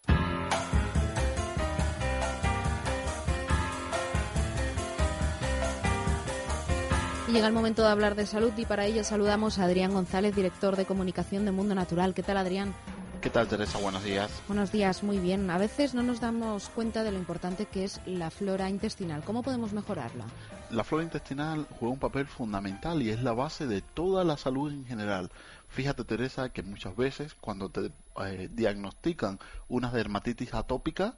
[7.32, 10.76] llega el momento de hablar de salud y para ello saludamos a Adrián González, director
[10.76, 12.12] de comunicación de Mundo Natural.
[12.12, 12.74] ¿Qué tal, Adrián?
[13.22, 13.78] ¿Qué tal, Teresa?
[13.78, 14.42] Buenos días.
[14.48, 15.48] Buenos días, muy bien.
[15.48, 19.24] A veces no nos damos cuenta de lo importante que es la flora intestinal.
[19.24, 20.26] ¿Cómo podemos mejorarla?
[20.70, 24.70] La flora intestinal juega un papel fundamental y es la base de toda la salud
[24.70, 25.30] en general.
[25.68, 27.92] Fíjate, Teresa, que muchas veces cuando te
[28.26, 31.16] eh, diagnostican una dermatitis atópica,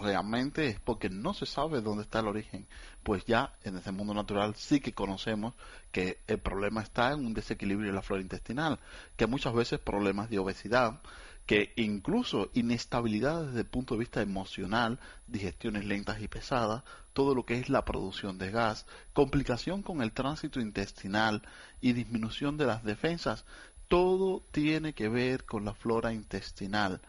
[0.00, 2.66] realmente es porque no se sabe dónde está el origen.
[3.02, 5.54] Pues ya en ese mundo natural sí que conocemos
[5.90, 8.78] que el problema está en un desequilibrio de la flora intestinal,
[9.16, 11.00] que muchas veces problemas de obesidad,
[11.46, 17.44] que incluso inestabilidad desde el punto de vista emocional, digestiones lentas y pesadas, todo lo
[17.44, 21.42] que es la producción de gas, complicación con el tránsito intestinal
[21.80, 23.44] y disminución de las defensas,
[23.88, 27.02] todo tiene que ver con la flora intestinal.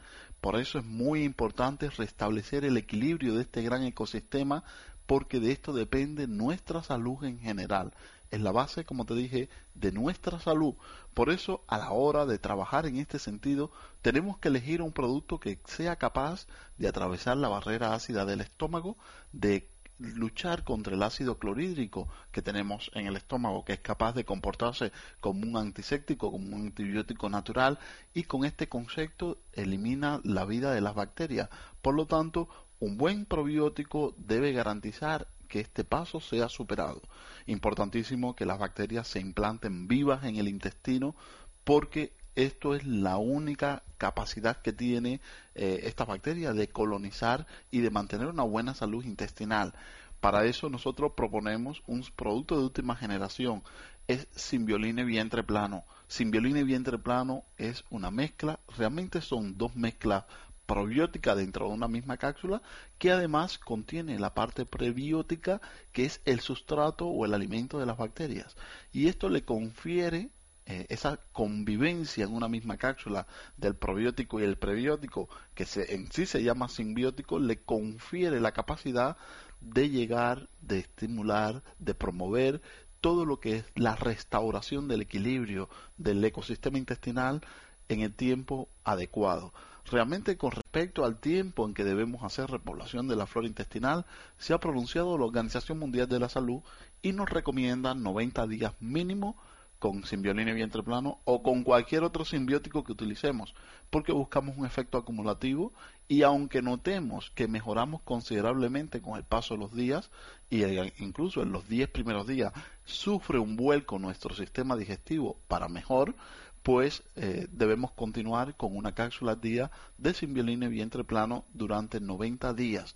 [0.43, 4.65] Por eso es muy importante restablecer el equilibrio de este gran ecosistema
[5.05, 7.93] porque de esto depende nuestra salud en general.
[8.29, 10.75] Es la base, como te dije, de nuestra salud.
[11.13, 13.71] Por eso, a la hora de trabajar en este sentido,
[14.01, 16.45] tenemos que elegir un producto que sea capaz
[16.77, 18.97] de atravesar la barrera ácida del estómago,
[19.31, 19.69] de
[19.99, 24.91] luchar contra el ácido clorhídrico que tenemos en el estómago, que es capaz de comportarse
[25.19, 27.79] como un antiséptico, como un antibiótico natural,
[28.13, 31.49] y con este concepto elimina la vida de las bacterias.
[31.81, 37.01] Por lo tanto, un buen probiótico debe garantizar que este paso sea superado.
[37.45, 41.15] Importantísimo que las bacterias se implanten vivas en el intestino
[41.63, 45.21] porque esto es la única capacidad que tiene
[45.55, 49.73] eh, esta bacteria de colonizar y de mantener una buena salud intestinal.
[50.19, 53.61] Para eso nosotros proponemos un producto de última generación,
[54.07, 55.86] es Simbioline vientre plano.
[56.07, 60.25] Simbioline vientre plano es una mezcla, realmente son dos mezclas
[60.65, 62.61] probióticas dentro de una misma cápsula
[62.97, 65.61] que además contiene la parte prebiótica
[65.91, 68.55] que es el sustrato o el alimento de las bacterias
[68.93, 70.29] y esto le confiere
[70.66, 76.11] eh, esa convivencia en una misma cápsula del probiótico y el prebiótico, que se, en
[76.11, 79.18] sí se llama simbiótico, le confiere la capacidad
[79.59, 82.61] de llegar, de estimular, de promover
[83.01, 87.41] todo lo que es la restauración del equilibrio del ecosistema intestinal
[87.89, 89.53] en el tiempo adecuado.
[89.91, 94.05] Realmente con respecto al tiempo en que debemos hacer repoblación de la flora intestinal,
[94.38, 96.61] se ha pronunciado la Organización Mundial de la Salud
[97.01, 99.36] y nos recomienda 90 días mínimo
[99.84, 103.53] con simbioline vientre plano o con cualquier otro simbiótico que utilicemos,
[103.89, 105.73] porque buscamos un efecto acumulativo
[106.07, 110.09] y aunque notemos que mejoramos considerablemente con el paso de los días
[110.49, 112.53] y eh, incluso en los 10 primeros días
[112.86, 116.15] sufre un vuelco nuestro sistema digestivo para mejor,
[116.63, 122.95] pues eh, debemos continuar con una cápsula día de simbioline vientre plano durante 90 días.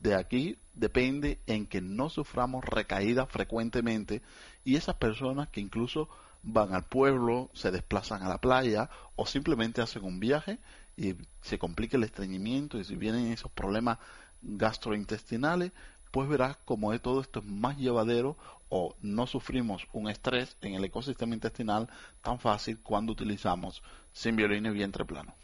[0.00, 4.20] De aquí depende en que no suframos recaídas frecuentemente
[4.64, 6.08] y esas personas que incluso
[6.44, 10.58] van al pueblo, se desplazan a la playa o simplemente hacen un viaje
[10.96, 13.98] y se complica el estreñimiento y si vienen esos problemas
[14.42, 15.72] gastrointestinales,
[16.10, 18.36] pues verás como todo esto es más llevadero
[18.68, 21.88] o no sufrimos un estrés en el ecosistema intestinal
[22.22, 25.34] tan fácil cuando utilizamos Simbioline vientre plano.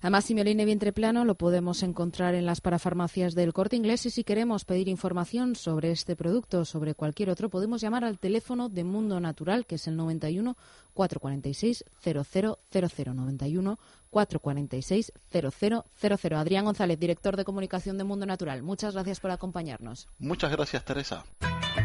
[0.00, 4.24] Además, Simbioline vientre plano lo podemos encontrar en las parafarmacias del Corte Inglés y si
[4.24, 8.84] queremos pedir información sobre este producto o sobre cualquier otro, podemos llamar al teléfono de
[8.84, 10.56] Mundo Natural, que es el 91
[10.92, 13.78] 446 0000 91
[14.10, 16.34] 446 0000.
[16.34, 18.62] Adrián González, director de comunicación de Mundo Natural.
[18.62, 20.08] Muchas gracias por acompañarnos.
[20.18, 21.24] Muchas gracias, Teresa.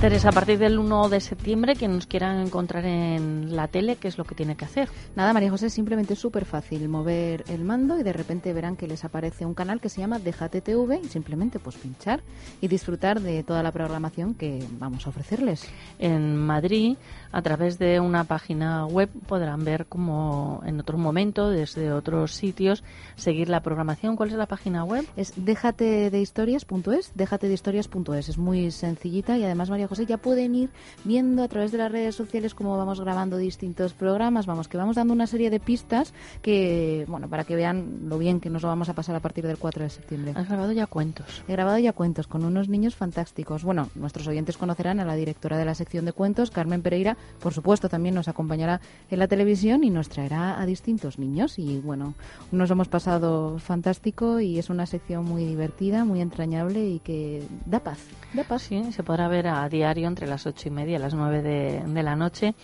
[0.00, 4.08] Teresa, a partir del 1 de septiembre, quien nos quiera encontrar en la tele, ¿qué
[4.08, 4.88] es lo que tiene que hacer?
[5.14, 8.86] Nada, María José, simplemente es súper fácil mover el mando y de repente verán que
[8.86, 12.22] les aparece un canal que se llama Déjate TV y simplemente pues pinchar
[12.62, 15.68] y disfrutar de toda la programación que vamos a ofrecerles.
[15.98, 16.96] En Madrid,
[17.30, 22.84] a través de una página web, podrán ver como en otro momento, desde otros sitios,
[23.16, 24.16] seguir la programación.
[24.16, 25.04] ¿Cuál es la página web?
[25.18, 28.30] Es déjatedehistorias.es, déjatedehistorias.es.
[28.30, 30.70] Es muy sencillita y además, María José, ya pueden ir
[31.02, 34.46] viendo a través de las redes sociales cómo vamos grabando distintos programas.
[34.46, 38.38] Vamos, que vamos dando una serie de pistas que, bueno, para que vean lo bien
[38.38, 40.32] que nos lo vamos a pasar a partir del 4 de septiembre.
[40.36, 41.42] Has grabado ya cuentos.
[41.48, 43.64] He grabado ya cuentos con unos niños fantásticos.
[43.64, 47.16] Bueno, nuestros oyentes conocerán a la directora de la sección de cuentos, Carmen Pereira.
[47.40, 48.80] Por supuesto, también nos acompañará
[49.10, 51.58] en la televisión y nos traerá a distintos niños.
[51.58, 52.14] Y bueno,
[52.52, 57.80] nos hemos pasado fantástico y es una sección muy divertida, muy entrañable y que da
[57.80, 57.98] paz.
[58.34, 58.62] Da paz.
[58.62, 61.82] Sí, se podrá ver a diario entre las ocho y media y las nueve de,
[61.86, 62.54] de la noche.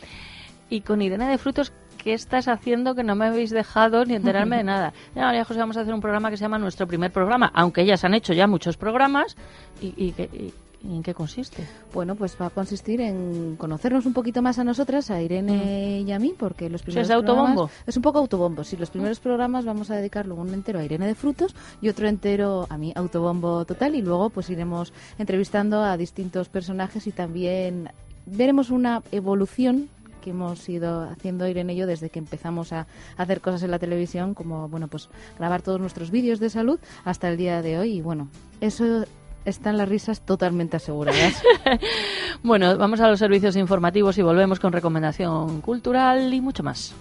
[0.69, 4.59] Y con Irene de Frutos, ¿qué estás haciendo que no me habéis dejado ni enterarme
[4.59, 4.93] de nada?
[5.15, 7.81] Ya, María José, vamos a hacer un programa que se llama Nuestro Primer Programa, aunque
[7.83, 9.37] ellas han hecho ya muchos programas.
[9.81, 10.53] ¿Y, y, y
[10.85, 11.65] en qué consiste?
[11.93, 16.13] Bueno, pues va a consistir en conocernos un poquito más a nosotras, a Irene y
[16.13, 17.11] a mí, porque los primeros Mm.
[17.11, 17.45] ¿Es autobombo?
[17.67, 18.65] programas- es un poco autobombo.
[18.65, 22.07] Sí, los primeros programas vamos a dedicarlo un entero a Irene de Frutos y otro
[22.09, 27.91] entero a mí, autobombo total, y luego pues iremos entrevistando a distintos personajes y también
[28.27, 29.89] veremos una evolución
[30.21, 33.79] que hemos ido haciendo Irene y yo desde que empezamos a hacer cosas en la
[33.79, 35.09] televisión, como bueno, pues
[35.39, 37.93] grabar todos nuestros vídeos de salud hasta el día de hoy.
[37.99, 38.27] Y bueno,
[38.61, 39.05] eso
[39.47, 41.43] están las risas totalmente aseguradas.
[42.43, 46.95] bueno, vamos a los servicios informativos y volvemos con recomendación cultural y mucho más.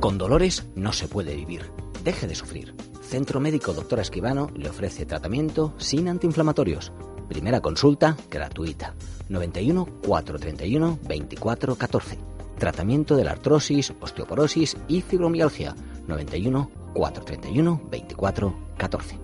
[0.00, 1.70] Con dolores no se puede vivir.
[2.04, 2.74] Deje de sufrir.
[3.02, 6.92] Centro Médico Doctora Esquivano le ofrece tratamiento sin antiinflamatorios.
[7.28, 8.94] Primera consulta gratuita.
[9.28, 12.35] 91 431 24 14.
[12.58, 15.74] Tratamiento de la artrosis, osteoporosis y fibromialgia.
[16.06, 19.18] 91 431 24 14.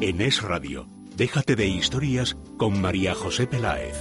[0.00, 0.86] En Es Radio,
[1.16, 3.96] déjate de historias con María José Peláez.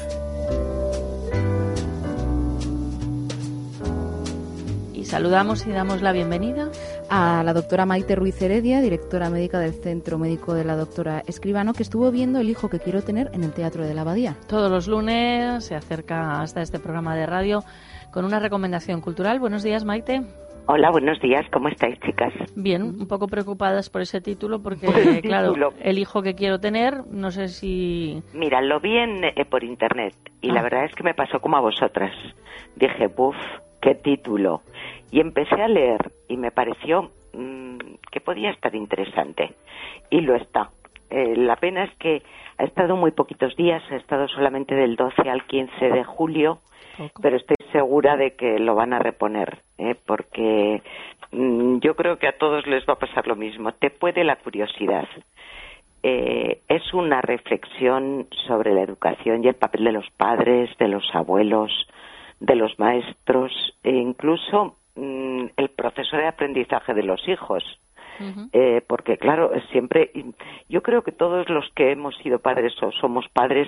[4.94, 6.70] Y saludamos y damos la bienvenida
[7.10, 11.74] a la doctora Maite Ruiz Heredia, directora médica del Centro Médico de la doctora Escribano,
[11.74, 14.36] que estuvo viendo El hijo que quiero tener en el Teatro de la Abadía.
[14.48, 17.64] Todos los lunes se acerca hasta este programa de radio
[18.12, 19.40] con una recomendación cultural.
[19.40, 20.22] Buenos días, Maite.
[20.68, 21.46] Hola, buenos días.
[21.52, 22.34] ¿Cómo estáis, chicas?
[22.56, 24.88] Bien, un poco preocupadas por ese título porque,
[25.22, 28.24] claro, el hijo que quiero tener, no sé si...
[28.34, 30.64] Mira, lo vi en, eh, por internet y la Ah.
[30.64, 32.12] verdad es que me pasó como a vosotras.
[32.76, 33.36] Dije, buf,
[33.80, 34.64] qué título.
[35.12, 37.78] Y empecé a leer y me pareció mm,
[38.12, 39.56] que podía estar interesante.
[40.10, 40.72] Y lo está.
[41.10, 42.24] Eh, la pena es que
[42.58, 46.60] ha estado muy poquitos días, ha estado solamente del 12 al 15 de julio,
[47.22, 49.96] pero estoy segura de que lo van a reponer, ¿eh?
[50.06, 50.82] porque
[51.32, 53.74] mm, yo creo que a todos les va a pasar lo mismo.
[53.74, 55.08] Te puede la curiosidad.
[56.04, 61.04] Eh, es una reflexión sobre la educación y el papel de los padres, de los
[61.14, 61.72] abuelos,
[62.40, 63.52] de los maestros
[63.84, 67.64] e incluso mm, el proceso de aprendizaje de los hijos.
[68.54, 70.10] Eh, porque claro, siempre,
[70.70, 73.68] yo creo que todos los que hemos sido padres o somos padres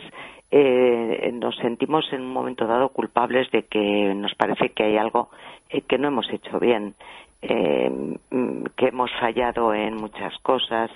[0.52, 5.30] eh, nos sentimos en un momento dado culpables de que nos parece que hay algo
[5.70, 6.96] eh, que no hemos hecho bien,
[7.42, 7.90] eh,
[8.32, 10.90] mm, que hemos fallado en muchas cosas,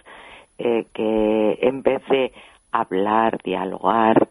[0.57, 2.31] eh, que en vez de
[2.71, 4.29] hablar, dialogar,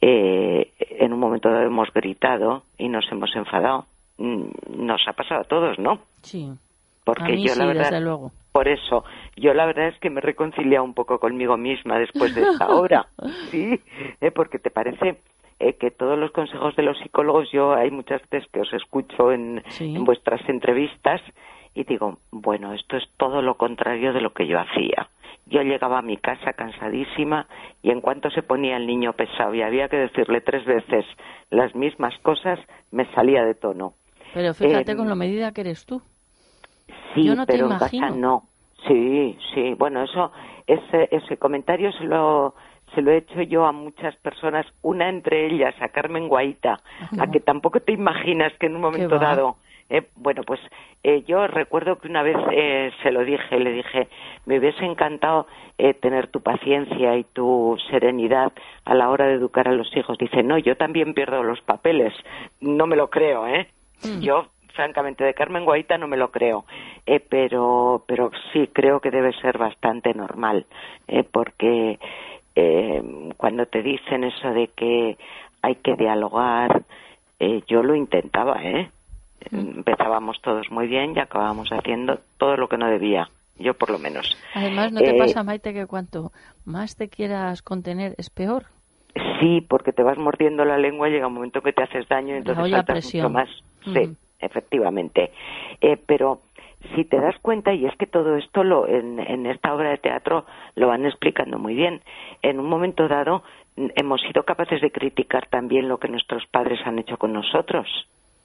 [0.00, 3.86] eh, en un momento dado hemos gritado y nos hemos enfadado.
[4.18, 4.44] Mm,
[4.86, 6.00] Nos ha pasado a todos, ¿no?
[6.22, 6.50] Sí.
[7.04, 8.30] Porque a mí yo sí, la verdad, desde luego.
[8.52, 9.04] por eso,
[9.36, 12.68] yo la verdad es que me he reconciliado un poco conmigo misma después de esta
[12.68, 13.06] hora,
[13.50, 13.80] sí,
[14.20, 15.16] eh, porque te parece
[15.58, 19.32] eh, que todos los consejos de los psicólogos, yo hay muchas veces que os escucho
[19.32, 21.20] en, en vuestras entrevistas
[21.74, 25.08] y digo, bueno, esto es todo lo contrario de lo que yo hacía.
[25.46, 27.46] Yo llegaba a mi casa cansadísima
[27.82, 31.04] y en cuanto se ponía el niño pesado y había que decirle tres veces
[31.50, 32.60] las mismas cosas,
[32.92, 33.94] me salía de tono.
[34.34, 36.02] Pero fíjate Eh, con lo medida que eres tú.
[37.14, 38.16] Sí, Yo no te pero en casa imagino.
[38.16, 38.42] no.
[38.88, 39.74] Sí, sí.
[39.78, 40.32] Bueno, eso,
[40.66, 42.54] ese, ese comentario se lo,
[42.94, 46.80] se lo he hecho yo a muchas personas, una entre ellas, a Carmen Guaita,
[47.18, 49.56] a que tampoco te imaginas que en un momento dado.
[49.88, 50.58] eh, bueno, pues
[51.04, 54.08] eh, yo recuerdo que una vez eh, se lo dije, le dije,
[54.46, 55.46] me hubiese encantado
[55.78, 58.52] eh, tener tu paciencia y tu serenidad
[58.84, 60.16] a la hora de educar a los hijos.
[60.18, 62.12] Dice, no, yo también pierdo los papeles.
[62.60, 63.68] No me lo creo, ¿eh?
[64.20, 66.64] Yo, francamente, de Carmen Guaita no me lo creo,
[67.06, 70.66] eh, pero, pero sí creo que debe ser bastante normal,
[71.08, 71.98] eh, porque
[72.54, 73.02] eh,
[73.36, 75.16] cuando te dicen eso de que
[75.62, 76.82] hay que dialogar,
[77.38, 78.90] eh, yo lo intentaba, ¿eh?
[79.50, 83.28] Empezábamos todos muy bien y acabábamos haciendo todo lo que no debía,
[83.58, 84.36] yo por lo menos.
[84.54, 86.30] Además, ¿no te Eh, pasa, Maite, que cuanto
[86.64, 88.66] más te quieras contener es peor?
[89.40, 92.34] Sí, porque te vas mordiendo la lengua y llega un momento que te haces daño
[92.34, 93.32] y entonces saltas mucho presión.
[93.84, 95.32] Sí, efectivamente.
[95.80, 96.40] Eh, pero
[96.94, 99.98] si te das cuenta, y es que todo esto lo, en, en esta obra de
[99.98, 102.00] teatro lo van explicando muy bien,
[102.42, 103.42] en un momento dado
[103.76, 107.86] hemos sido capaces de criticar también lo que nuestros padres han hecho con nosotros.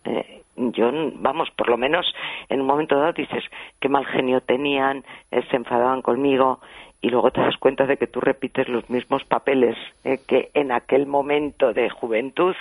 [0.05, 2.05] Eh, yo, vamos, por lo menos
[2.49, 3.43] en un momento dado dices
[3.79, 6.59] qué mal genio tenían, eh, se enfadaban conmigo
[7.01, 10.71] y luego te das cuenta de que tú repites los mismos papeles eh, que en
[10.71, 12.55] aquel momento de juventud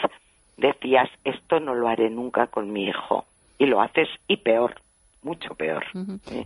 [0.57, 3.25] decías esto no lo haré nunca con mi hijo
[3.59, 4.75] y lo haces y peor,
[5.23, 5.85] mucho peor.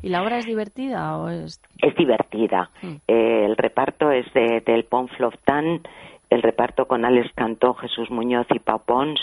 [0.03, 1.61] ¿Y la obra es divertida o es...?
[1.79, 2.71] Es divertida.
[2.83, 5.83] Eh, el reparto es de, del Ponfloftan,
[6.31, 9.21] el reparto con Alex Cantó, Jesús Muñoz y Pau Pons.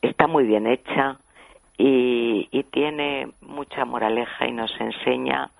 [0.00, 1.18] Está muy bien hecha
[1.78, 5.50] y, y tiene mucha moraleja y nos enseña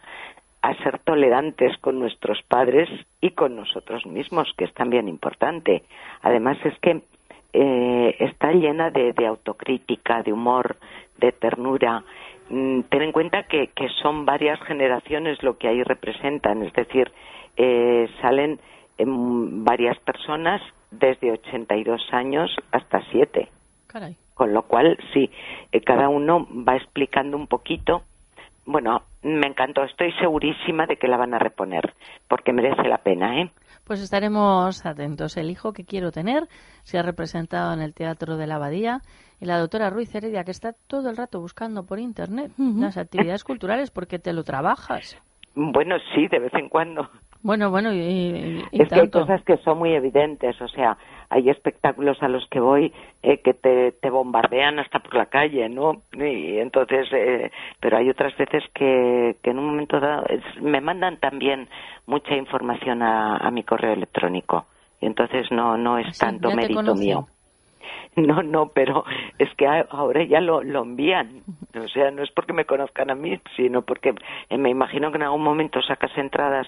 [0.63, 2.89] a ser tolerantes con nuestros padres
[3.21, 5.83] y con nosotros mismos, que es también importante.
[6.23, 7.03] Además es que
[7.53, 10.77] eh, está llena de, de autocrítica, de humor,
[11.19, 12.05] de ternura
[12.49, 17.13] mm, ten en cuenta que, que son varias generaciones lo que ahí representan, es decir,
[17.57, 18.59] eh, salen
[18.99, 23.49] em, varias personas desde 82 años hasta 7.
[23.87, 24.17] Caray.
[24.35, 25.31] Con lo cual, sí,
[25.73, 28.03] eh, cada uno va explicando un poquito.
[28.65, 31.95] Bueno, me encantó, estoy segurísima de que la van a reponer,
[32.29, 33.51] porque merece la pena, ¿eh?
[33.85, 35.37] Pues estaremos atentos.
[35.37, 36.45] El hijo que quiero tener
[36.85, 39.01] se ha representado en el Teatro de la Abadía
[39.41, 43.43] y la doctora Ruiz Heredia, que está todo el rato buscando por Internet las actividades
[43.43, 45.19] culturales porque te lo trabajas.
[45.57, 47.11] Bueno, sí, de vez en cuando.
[47.43, 50.97] Bueno, bueno, y, y- y es que hay cosas que son muy evidentes, o sea,
[51.33, 55.69] hay espectáculos a los que voy eh, que te, te bombardean hasta por la calle,
[55.69, 56.03] ¿no?
[56.13, 60.81] Y entonces, eh, pero hay otras veces que, que en un momento dado es- me
[60.81, 61.69] mandan también
[62.07, 64.67] mucha información a, a mi correo electrónico
[65.01, 67.07] y entonces no no es tanto ya te mérito conocen.
[67.07, 67.27] mío.
[68.17, 69.05] No, no, pero
[69.39, 71.43] es que ahora ya lo, lo envían.
[71.75, 74.15] O sea, no es porque me conozcan a mí, sino porque
[74.51, 76.67] eh, me imagino que en algún momento sacas entradas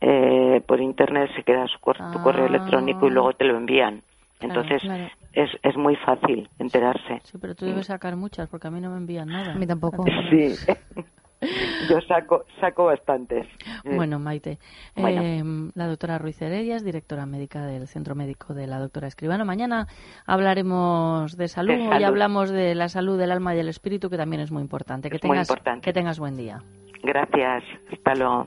[0.00, 2.48] eh, por internet, se queda su cor- tu correo Ah.
[2.48, 4.02] electrónico y luego te lo envían.
[4.38, 5.10] Claro, Entonces claro.
[5.32, 7.20] es, es muy fácil enterarse.
[7.24, 9.52] Sí, pero tú debes sacar muchas porque a mí no me envían nada.
[9.52, 10.04] A mí tampoco.
[10.30, 10.56] Sí,
[11.90, 13.46] yo saco, saco bastantes.
[13.84, 14.58] Bueno, Maite,
[14.96, 15.22] Bueno.
[15.22, 19.44] eh, la doctora Ruiz Heredia es directora médica del Centro Médico de la doctora Escribano.
[19.44, 19.86] Mañana
[20.26, 24.16] hablaremos de salud, De y hablamos de la salud del alma y del espíritu, que
[24.16, 25.10] también es muy importante.
[25.10, 25.80] Que Es muy tengas, importante.
[25.84, 26.60] que tengas buen día.
[27.02, 28.46] Gracias, hasta luego.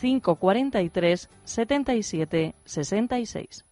[0.00, 3.64] 543 77 66.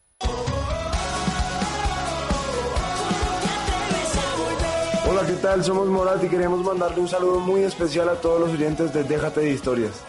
[5.08, 5.62] Hola, ¿qué tal?
[5.62, 9.40] Somos Morat y queremos mandarle un saludo muy especial a todos los oyentes de Déjate
[9.40, 10.02] de Historias.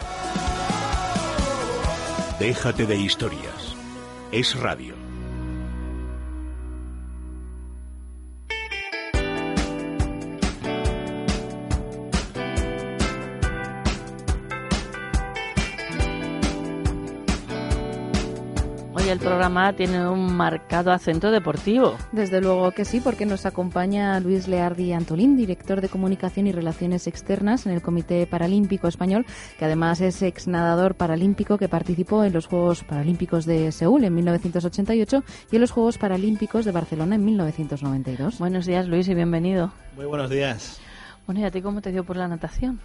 [2.38, 3.76] Déjate de historias.
[4.32, 5.03] Es radio.
[19.24, 21.96] Programa tiene un marcado acento deportivo.
[22.12, 27.06] Desde luego que sí, porque nos acompaña Luis Leardi Antolín, director de Comunicación y Relaciones
[27.06, 29.24] Externas en el Comité Paralímpico Español,
[29.58, 34.14] que además es ex nadador paralímpico que participó en los Juegos Paralímpicos de Seúl en
[34.14, 38.38] 1988 y en los Juegos Paralímpicos de Barcelona en 1992.
[38.38, 39.72] Buenos días, Luis, y bienvenido.
[39.96, 40.80] Muy buenos días.
[41.26, 42.78] Bueno, ¿y a ti cómo te dio por la natación?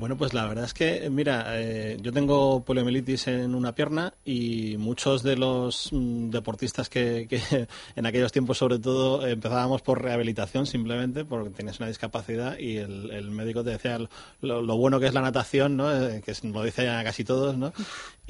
[0.00, 4.78] Bueno, pues la verdad es que, mira, eh, yo tengo poliomielitis en una pierna y
[4.78, 10.64] muchos de los mm, deportistas que, que en aquellos tiempos, sobre todo, empezábamos por rehabilitación
[10.64, 13.98] simplemente porque tenías una discapacidad y el, médico te decía
[14.40, 15.94] lo, lo bueno que es la natación, ¿no?
[15.94, 17.70] Eh, que lo dicen ya casi todos, ¿no?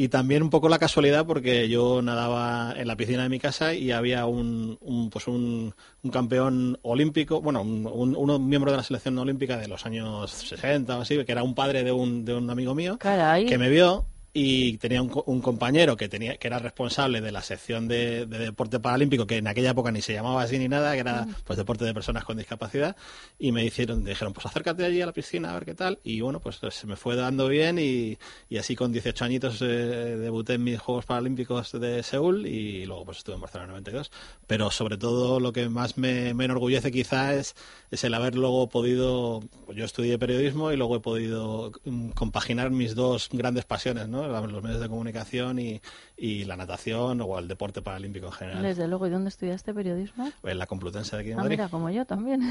[0.02, 3.74] Y también un poco la casualidad porque yo nadaba en la piscina de mi casa
[3.74, 8.82] y había un, un, pues un, un campeón olímpico, bueno, un, un- miembro de la
[8.82, 12.32] selección olímpica de los años 60 o así, que era un padre de un, de
[12.34, 13.44] un amigo mío, Caray.
[13.44, 17.42] que me vio y tenía un, un compañero que tenía que era responsable de la
[17.42, 20.92] sección de, de deporte paralímpico que en aquella época ni se llamaba así ni nada
[20.92, 22.96] que era pues deporte de personas con discapacidad
[23.38, 26.20] y me hicieron dijeron pues acércate allí a la piscina a ver qué tal y
[26.20, 28.18] bueno pues se me fue dando bien y,
[28.48, 33.06] y así con 18 añitos eh, debuté en mis Juegos Paralímpicos de Seúl y luego
[33.06, 34.12] pues estuve en Barcelona 92
[34.46, 37.56] pero sobre todo lo que más me, me enorgullece quizá es,
[37.90, 39.42] es el haber luego podido
[39.74, 44.19] yo estudié periodismo y luego he podido mm, compaginar mis dos grandes pasiones ¿no?
[44.28, 45.80] Los medios de comunicación y,
[46.16, 50.30] y la natación o el deporte paralímpico en general Desde luego, ¿y dónde estudiaste periodismo?
[50.42, 52.40] en la Complutense de aquí en Ah, Madrid mira, como yo también.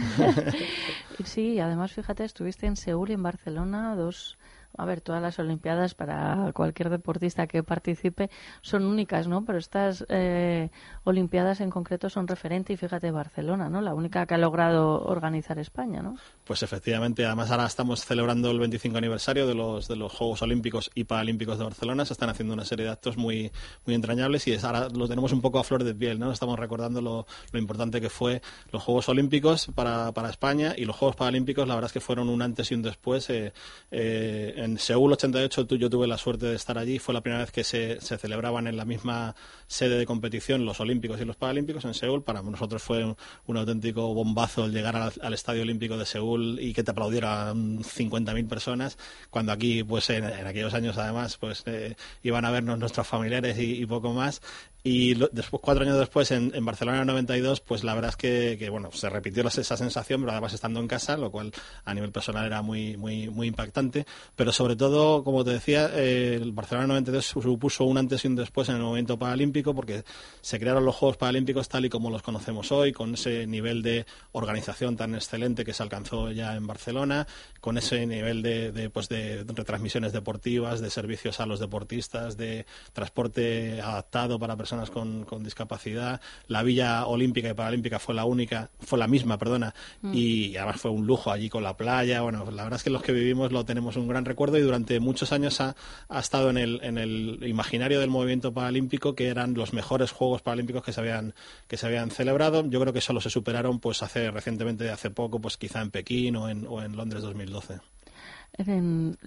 [1.20, 4.38] Y sí, además, fíjate, estuviste en Seúl y en Barcelona, dos...
[4.80, 8.30] A ver, todas las Olimpiadas para cualquier deportista que participe
[8.62, 9.46] son únicas, ¿no?
[9.46, 10.70] Pero estas eh,
[11.04, 13.82] Olimpiadas en concreto son referente y fíjate Barcelona, ¿no?
[13.82, 16.16] La única que ha logrado organizar España, ¿no?
[16.44, 20.90] Pues efectivamente, además ahora estamos celebrando el 25 aniversario de los, de los Juegos Olímpicos
[20.96, 22.06] y Paralímpicos de Barcelona.
[22.06, 23.52] Se están haciendo una serie de actos muy,
[23.86, 26.32] muy entrañables y ahora lo tenemos un poco a flor de piel, ¿no?
[26.32, 30.96] Estamos recordando lo, lo importante que fue los Juegos Olímpicos para, para España y los
[30.96, 33.54] Juegos Paralímpicos, la verdad es que fueron un antes y un después eh,
[33.92, 37.00] eh, en Seúl 88 tú, yo tuve la suerte de estar allí.
[37.00, 39.36] Fue la primera vez que se, se, celebraban en la misma
[39.68, 42.24] sede de competición los Olímpicos y los Paralímpicos en Seúl.
[42.24, 43.16] Para nosotros fue
[43.48, 47.80] un, auténtico bombazo el llegar al, al, Estadio Olímpico de Seúl y que te aplaudieran
[47.80, 48.98] 50.000 personas,
[49.30, 53.58] cuando aquí, pues en, en, aquellos años además, pues eh, iban a vernos nuestros familiares
[53.60, 54.42] y poco más
[54.84, 58.70] y lo, después cuatro años después en, en Barcelona 92 pues la verdad es que,
[58.70, 61.52] bueno se repitió esa sensación pero además estando en casa lo cual
[61.84, 64.06] a nivel personal era muy muy muy impactante.
[64.36, 68.36] Pero sobre todo como te decía eh, el Barcelona 92 supuso un antes y un
[68.36, 70.04] después en el movimiento paralímpico porque
[70.42, 74.06] se crearon los Juegos Paralímpicos tal y como los conocemos hoy con ese nivel de
[74.32, 77.28] organización tan excelente que se alcanzó ya en Barcelona
[77.62, 82.66] con ese nivel de, de pues de retransmisiones deportivas de servicios a los deportistas de
[82.94, 86.22] transporte adaptado para personas con, con, discapacidad.
[86.48, 90.12] La Villa Olímpica y Paralímpica fue la única, fue la misma, perdona, mm.
[90.14, 92.22] y además fue un lujo allí con la playa.
[92.22, 95.00] Bueno, la verdad es que los que vivimos lo tenemos un gran recuerdo y durante
[95.00, 95.76] muchos años ha,
[96.08, 100.42] ha estado en el, en el imaginario del movimiento paralímpico que eran los mejores Juegos
[100.42, 101.34] Paralímpicos que se habían,
[101.68, 102.68] que se habían celebrado.
[102.70, 106.36] Yo creo que solo se superaron pues hace recientemente, hace poco, pues quizá en Pekín
[106.36, 107.80] o en, o en Londres 2012.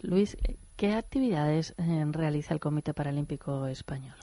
[0.02, 0.36] Luis,
[0.76, 4.14] ¿qué actividades eh, realiza el Comité Paralímpico Español?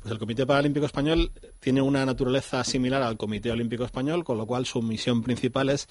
[0.00, 1.30] Pues el Comité Paralímpico Español
[1.60, 5.88] tiene una naturaleza similar al Comité Olímpico Español, con lo cual su misión principal es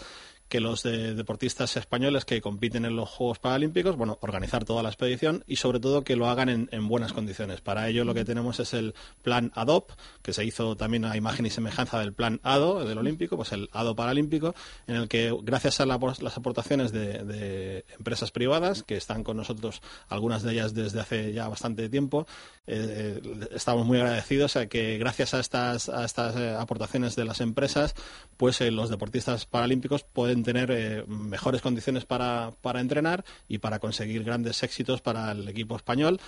[0.50, 4.90] que los de deportistas españoles que compiten en los Juegos Paralímpicos, bueno, organizar toda la
[4.90, 7.62] expedición y sobre todo que lo hagan en, en, buenas condiciones.
[7.62, 9.92] Para ello lo que tenemos es el plan ADOP,
[10.24, 13.70] que se hizo también a imagen y semejanza del plan ADO, del Olímpico, pues el
[13.72, 14.56] ADO Paralímpico,
[14.88, 19.82] en el que gracias a la, las aportaciones de, empresas privadas, que están con nosotros,
[20.08, 22.26] algunas de ellas desde hace ya bastante tiempo,
[22.70, 27.42] eh, estamos muy agradecidos a que gracias a estas, a estas eh, aportaciones de las
[27.42, 27.96] empresas,
[28.38, 33.80] pues eh, los deportistas paralímpicos pueden tener eh, mejores condiciones para, para entrenar y para
[33.80, 36.20] conseguir grandes éxitos para el equipo español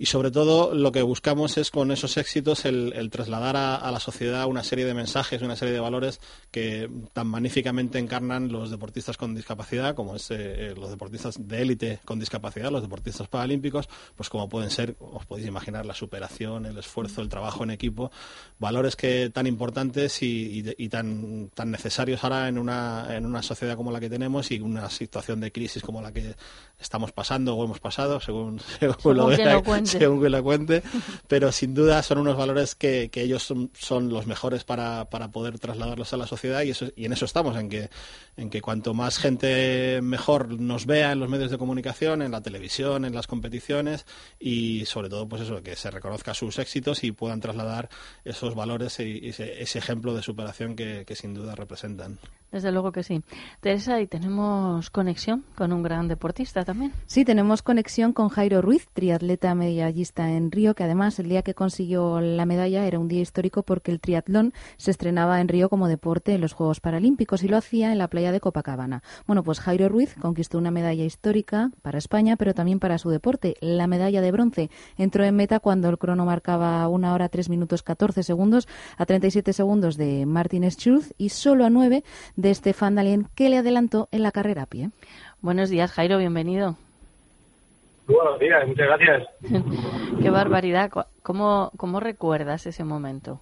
[0.00, 4.46] y sobre todo lo que buscamos es con esos éxitos el, trasladar a, la sociedad
[4.46, 6.20] una serie de mensajes, una serie de valores
[6.50, 12.00] que tan magníficamente encarnan los deportistas con discapacidad, como es eh, los deportistas de élite
[12.06, 16.78] con discapacidad, los deportistas paralímpicos, pues como pueden ser, os podéis imaginar, la superación, el
[16.78, 18.10] esfuerzo, el trabajo en equipo,
[18.58, 23.42] valores que tan importantes y, y, y tan, tan necesarios ahora en una, en una
[23.42, 26.36] sociedad como la que tenemos y una situación de crisis como la que
[26.80, 30.82] estamos pasando o hemos pasado, según, según lo vea según que la cuente,
[31.28, 35.30] pero sin duda son unos valores que, que ellos son, son, los mejores para, para,
[35.30, 37.90] poder trasladarlos a la sociedad y, eso, y en eso estamos, en que,
[38.36, 42.40] en que cuanto más gente mejor nos vea en los medios de comunicación, en la
[42.40, 44.06] televisión, en las competiciones
[44.38, 47.88] y sobre todo pues eso, que se reconozca sus éxitos y puedan trasladar
[48.24, 52.18] esos valores y ese, ese ejemplo de superación que, que sin duda representan.
[52.52, 53.22] Desde luego que sí.
[53.60, 56.92] Teresa, ¿y tenemos conexión con un gran deportista también?
[57.06, 61.54] Sí, tenemos conexión con Jairo Ruiz, triatleta medallista en Río, que además el día que
[61.54, 65.86] consiguió la medalla era un día histórico porque el triatlón se estrenaba en Río como
[65.86, 69.02] deporte en los Juegos Paralímpicos y lo hacía en la playa de Copacabana.
[69.26, 73.54] Bueno, pues Jairo Ruiz conquistó una medalla histórica para España, pero también para su deporte,
[73.60, 74.70] la medalla de bronce.
[74.96, 79.52] Entró en meta cuando el crono marcaba una hora tres minutos 14 segundos a 37
[79.52, 82.02] segundos de Martin Schulz y solo a nueve
[82.40, 84.90] de Stefan Dalien, que le adelantó en la carrera a pie.
[85.42, 86.76] Buenos días, Jairo, bienvenido.
[88.06, 89.28] Buenos días, muchas gracias.
[90.22, 90.90] Qué barbaridad.
[91.22, 93.40] ¿Cómo, ¿Cómo recuerdas ese momento?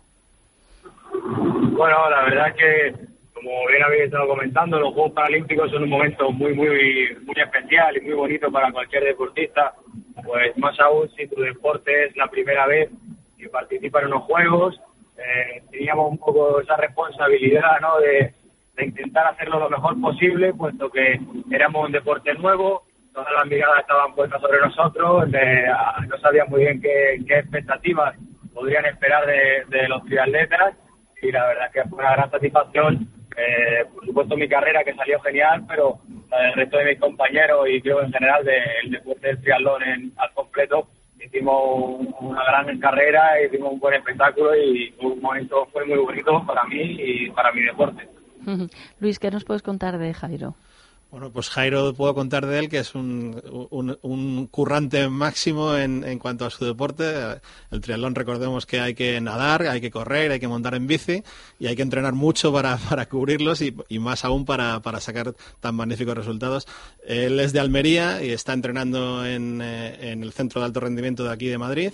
[1.13, 2.93] Bueno, la verdad que,
[3.33, 6.69] como bien habéis estado comentando, los Juegos Paralímpicos son un momento muy, muy,
[7.25, 9.75] muy especial y muy bonito para cualquier deportista.
[10.25, 12.91] Pues más aún si tu deporte es la primera vez
[13.39, 14.81] que participa en unos Juegos,
[15.17, 17.99] eh, teníamos un poco esa responsabilidad, ¿no?
[18.01, 18.35] De,
[18.79, 21.21] de intentar hacerlo lo mejor posible, puesto que
[21.51, 25.67] éramos un deporte nuevo, todas las miradas estaban puestas sobre nosotros, de,
[26.09, 28.15] no sabíamos muy bien qué, expectativas
[28.55, 30.75] podrían esperar de, los triatletas
[31.21, 33.09] y la verdad es que fue una gran satisfacción.
[33.37, 37.81] Eh, por supuesto mi carrera que salió genial, pero del resto de mis compañeros y
[37.81, 40.89] creo en general del de, deporte del triatlón en, al completo
[41.21, 46.65] hicimos una gran carrera, hicimos un buen espectáculo y un momento fue muy bonito para
[46.65, 48.18] mí y para mi deporte.
[49.01, 50.55] Luis, ¿qué nos puedes contar de Jairo?
[51.11, 53.41] Bueno, pues Jairo puedo contar de él que es un,
[53.71, 57.41] un, un currante máximo en, en, cuanto a su deporte.
[57.71, 61.23] El triatlón, recordemos que hay que nadar, hay que correr, hay que montar en bici
[61.59, 65.35] y hay que entrenar mucho para, para cubrirlos y, y más aún para, para, sacar
[65.61, 66.69] tan magníficos resultados.
[67.07, 71.25] Él es de Almería y está entrenando en, eh, en el Centro de Alto Rendimiento
[71.25, 71.93] de aquí de Madrid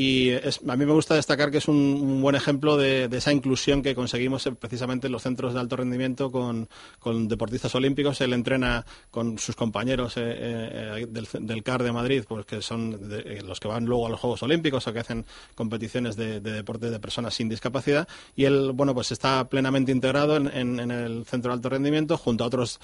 [0.00, 3.82] Y es, a mí me gusta destacar que es un, buen ejemplo de, esa inclusión
[3.82, 6.68] que conseguimos eh, precisamente en los centros de alto rendimiento con,
[7.00, 8.20] con deportistas olímpicos.
[8.20, 12.96] Él entrena con sus compañeros eh, eh, del, del, CAR de Madrid, pues que son
[13.44, 15.26] los que van luego a los Juegos Olímpicos o que hacen
[15.56, 18.06] competiciones de, de, deporte de personas sin discapacidad.
[18.36, 22.44] Y él, bueno, pues está plenamente integrado en, en, el centro de alto rendimiento junto
[22.44, 22.78] a otros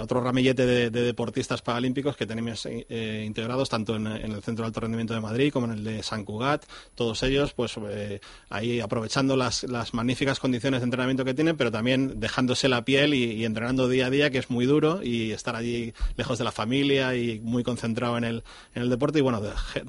[0.00, 5.14] otro ramillete de, deportistas paralímpicos que tenemos integrados tanto en, el centro de alto rendimiento
[5.14, 6.59] de Madrid como en el de San Cugat
[6.94, 11.70] todos ellos pues eh, ahí aprovechando las, las, magníficas condiciones de entrenamiento que tienen, pero
[11.70, 15.56] también dejándose la piel y, entrenando día a día, que es muy duro, y estar
[15.56, 19.18] allí lejos de la familia y muy concentrado en el, en el deporte.
[19.18, 19.40] Y bueno,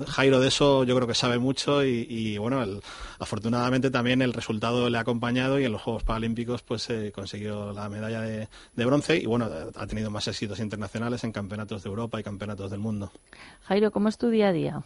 [0.08, 2.82] Jairo de eso yo creo que sabe mucho y, y bueno, el,
[3.20, 7.72] afortunadamente también el resultado le ha acompañado y en los Juegos Paralímpicos pues eh, consiguió
[7.74, 11.90] la medalla de, de bronce y bueno, ha tenido más éxitos internacionales en campeonatos de
[11.90, 13.12] Europa y campeonatos del mundo.
[13.64, 14.84] Jairo, ¿cómo es tu día a día?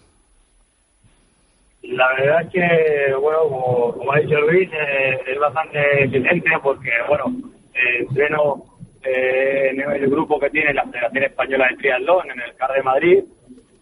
[1.90, 7.26] La verdad es que, bueno, como, ha dicho Luis, eh, es bastante exigente porque, bueno,
[7.74, 8.64] eh, entreno
[9.04, 12.82] eh, en el grupo que tiene la Federación Española de Triatlón en el CAR de
[12.82, 13.24] Madrid.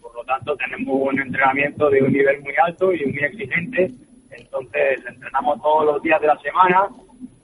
[0.01, 3.91] Por lo tanto, tenemos un entrenamiento de un nivel muy alto y muy exigente.
[4.31, 6.89] Entonces, entrenamos todos los días de la semana.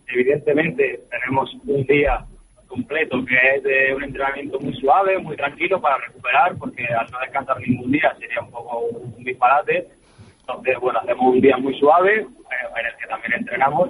[0.07, 2.25] Evidentemente, tenemos un día
[2.67, 7.19] completo que es de un entrenamiento muy suave, muy tranquilo para recuperar, porque al no
[7.19, 9.98] descansar ningún día sería un poco un disparate
[10.49, 13.89] entonces, bueno, hacemos un día muy suave, eh, en el que también entrenamos,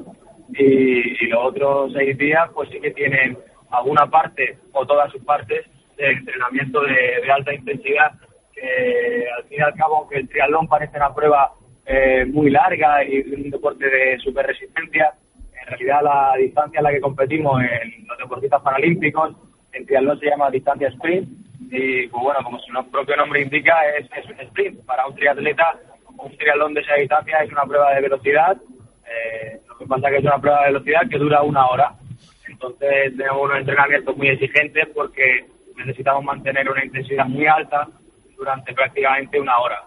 [0.50, 3.38] y, y, los otros seis días, pues sí que tienen
[3.72, 5.66] alguna parte o todas sus partes
[5.96, 8.12] de entrenamiento de, de alta intensidad,
[8.54, 11.54] que al fin y al cabo, aunque el triatlón parece una prueba
[11.86, 15.14] eh, muy larga y un deporte de super resistencia,
[15.62, 19.36] en realidad la distancia en la que competimos en los deportistas paralímpicos,
[19.72, 21.30] en triatlón se llama distancia sprint,
[21.72, 24.84] y pues bueno, como su propio nombre indica, es, es un sprint.
[24.86, 25.78] Para un triatleta
[26.24, 28.58] un triatlón de esa distancia es una prueba de velocidad.
[29.06, 31.96] Eh, lo que pasa es que es una prueba de velocidad que dura una hora.
[32.48, 35.46] Entonces tenemos unos entrenamientos muy exigentes porque
[35.78, 37.88] necesitamos mantener una intensidad muy alta
[38.38, 39.84] durante prácticamente una hora.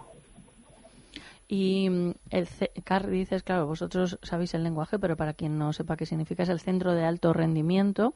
[1.49, 2.49] Y mm, el
[2.85, 6.49] CAR dices, claro, vosotros sabéis el lenguaje, pero para quien no sepa qué significa, es
[6.49, 8.15] el Centro de Alto Rendimiento,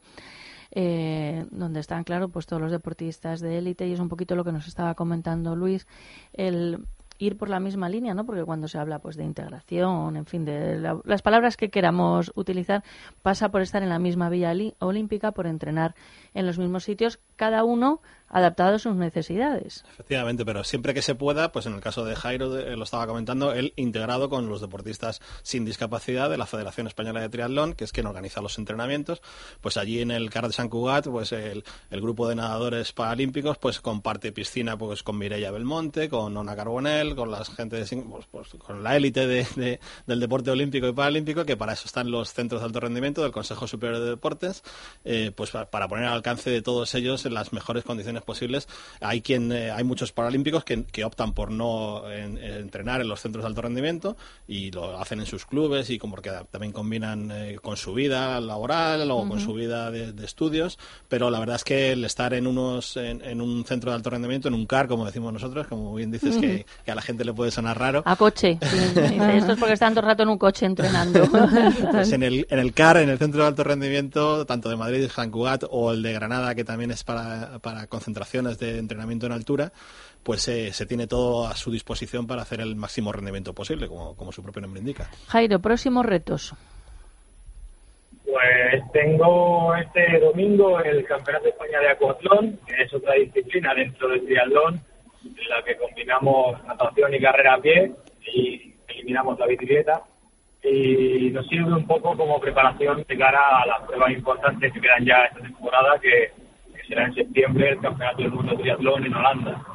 [0.71, 4.43] eh, donde están, claro, pues todos los deportistas de élite y es un poquito lo
[4.43, 5.87] que nos estaba comentando Luis,
[6.33, 6.79] el
[7.17, 8.25] ir por la misma línea, ¿no?
[8.25, 12.31] Porque cuando se habla pues de integración, en fin, de la, las palabras que queramos
[12.35, 12.83] utilizar,
[13.21, 15.95] pasa por estar en la misma vía olímpica, por entrenar
[16.33, 19.85] en los mismos sitios, cada uno adaptado a sus necesidades.
[19.93, 23.07] Efectivamente, pero siempre que se pueda, pues en el caso de Jairo, de, lo estaba
[23.07, 27.85] comentando, él integrado con los deportistas sin discapacidad de la Federación Española de Triatlón, que
[27.85, 29.21] es quien organiza los entrenamientos,
[29.61, 33.81] pues allí en el CAR de San Cugat, pues el, grupo de nadadores paralímpicos, pues
[33.81, 38.49] comparte piscina pues con Mireia Belmonte, con Ona Carbonell, con la gente de, pues, pues,
[38.55, 42.61] con la élite de, del deporte olímpico y paralímpico, que para eso están los centros
[42.61, 44.63] de alto rendimiento del Consejo Superior de Deportes,
[45.05, 48.67] eh, pues para, para poner al alcance de todos ellos en las mejores condiciones posibles.
[49.01, 53.07] Hay quien eh, hay muchos paralímpicos que, que optan por no en, en entrenar en
[53.07, 54.17] los centros de alto rendimiento
[54.47, 58.41] y lo hacen en sus clubes y como porque también combinan eh, con su vida
[58.41, 59.29] laboral o uh -huh.
[59.29, 62.97] con su vida de, de, estudios, pero la verdad es que el estar en unos
[62.97, 66.09] en, en, un centro de alto rendimiento, en un CAR, como decimos nosotros, como bien
[66.11, 66.41] dices uh -huh.
[66.41, 68.01] que, que, a la gente le puede sonar raro.
[68.05, 68.57] A coche.
[68.61, 71.27] Esto es porque están todo el rato en un coche entrenando.
[71.91, 75.03] pues en el, en el CAR, en el centro de alto rendimiento, tanto de Madrid
[75.05, 79.25] y San Cugat o el de Granada, que también es para, para concentraciones de entrenamiento
[79.25, 79.71] en altura,
[80.23, 84.15] pues eh, se tiene todo a su disposición para hacer el máximo rendimiento posible, como,
[84.15, 85.09] como su propio nombre indica.
[85.27, 86.53] Jairo, próximos retos.
[88.25, 94.07] Pues tengo este domingo el Campeonato de España de Acuatlón, que es otra disciplina dentro
[94.09, 94.81] del triatlón,
[95.25, 97.91] en la que combinamos natación y carrera a pie
[98.33, 100.01] y eliminamos la bicicleta.
[100.63, 105.05] Y nos sirve un poco como preparación de cara a las pruebas importantes que quedan
[105.05, 106.46] ya esta temporada, que, que
[106.87, 109.65] será en septiembre el Campeonato del Mundo de Triatlón en Holanda.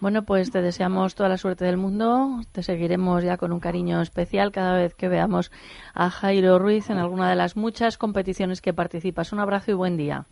[0.00, 2.40] Bueno, pues te deseamos toda la suerte del mundo.
[2.52, 5.52] Te seguiremos ya con un cariño especial cada vez que veamos
[5.92, 9.32] a Jairo Ruiz en alguna de las muchas competiciones que participas.
[9.34, 10.24] Un abrazo y buen día.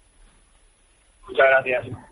[1.29, 2.08] Muchas gracias.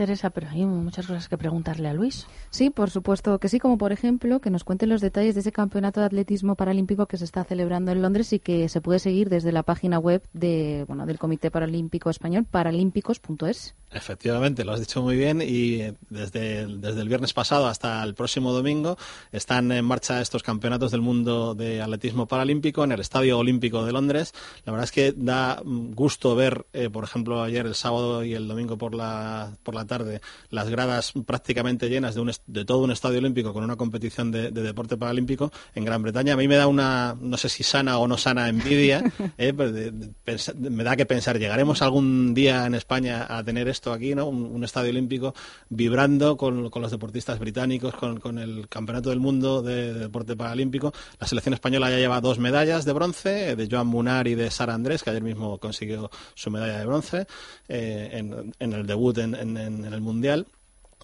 [0.00, 2.26] Teresa, pero hay muchas cosas que preguntarle a Luis.
[2.48, 5.52] Sí, por supuesto que sí, como por ejemplo que nos cuente los detalles de ese
[5.52, 9.28] campeonato de atletismo paralímpico que se está celebrando en Londres y que se puede seguir
[9.28, 13.74] desde la página web de, bueno, del Comité Paralímpico Español, paralímpicos.es.
[13.92, 18.00] Efectivamente, lo has dicho muy bien y eh, desde el, desde el viernes pasado hasta
[18.04, 18.96] el próximo domingo
[19.32, 23.90] están en marcha estos campeonatos del mundo de atletismo paralímpico en el Estadio Olímpico de
[23.90, 24.32] Londres.
[24.64, 28.34] La verdad es que da mm, gusto ver, eh, por ejemplo, ayer el sábado y
[28.34, 32.84] el domingo por la, por la tarde las gradas prácticamente llenas de, un, de todo
[32.84, 36.34] un estadio olímpico con una competición de, de, deporte paralímpico en Gran Bretaña.
[36.34, 39.02] A mí me da una, no sé si sana o no sana envidia,
[39.38, 43.79] eh, me da que pensar, ¿llegaremos algún día en España a tener esto?
[43.88, 44.28] Aquí, ¿no?
[44.28, 45.34] Un, estadio olímpico
[45.70, 50.92] vibrando con, los deportistas británicos, con, el Campeonato del Mundo de, Deporte Paralímpico.
[51.18, 54.74] La selección española ya lleva dos medallas de bronce, de Joan Munar y de Sara
[54.74, 57.26] Andrés, que ayer mismo consiguió su medalla de bronce
[57.68, 58.10] eh,
[58.58, 60.46] en, el debut en el Mundial.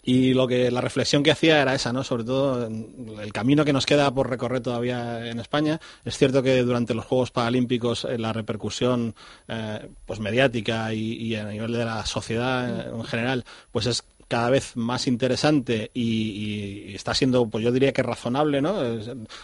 [0.08, 2.04] Y lo que la reflexión que hacía era esa, ¿no?
[2.04, 5.80] Sobre todo el camino que nos queda por recorrer todavía en España.
[6.04, 9.16] Es cierto que durante los Juegos Paralímpicos eh, la repercusión
[9.48, 14.50] eh, pues mediática y, y, a nivel de la sociedad en general pues es cada
[14.50, 18.74] vez más interesante y, está siendo, pues yo diría que razonable, ¿no?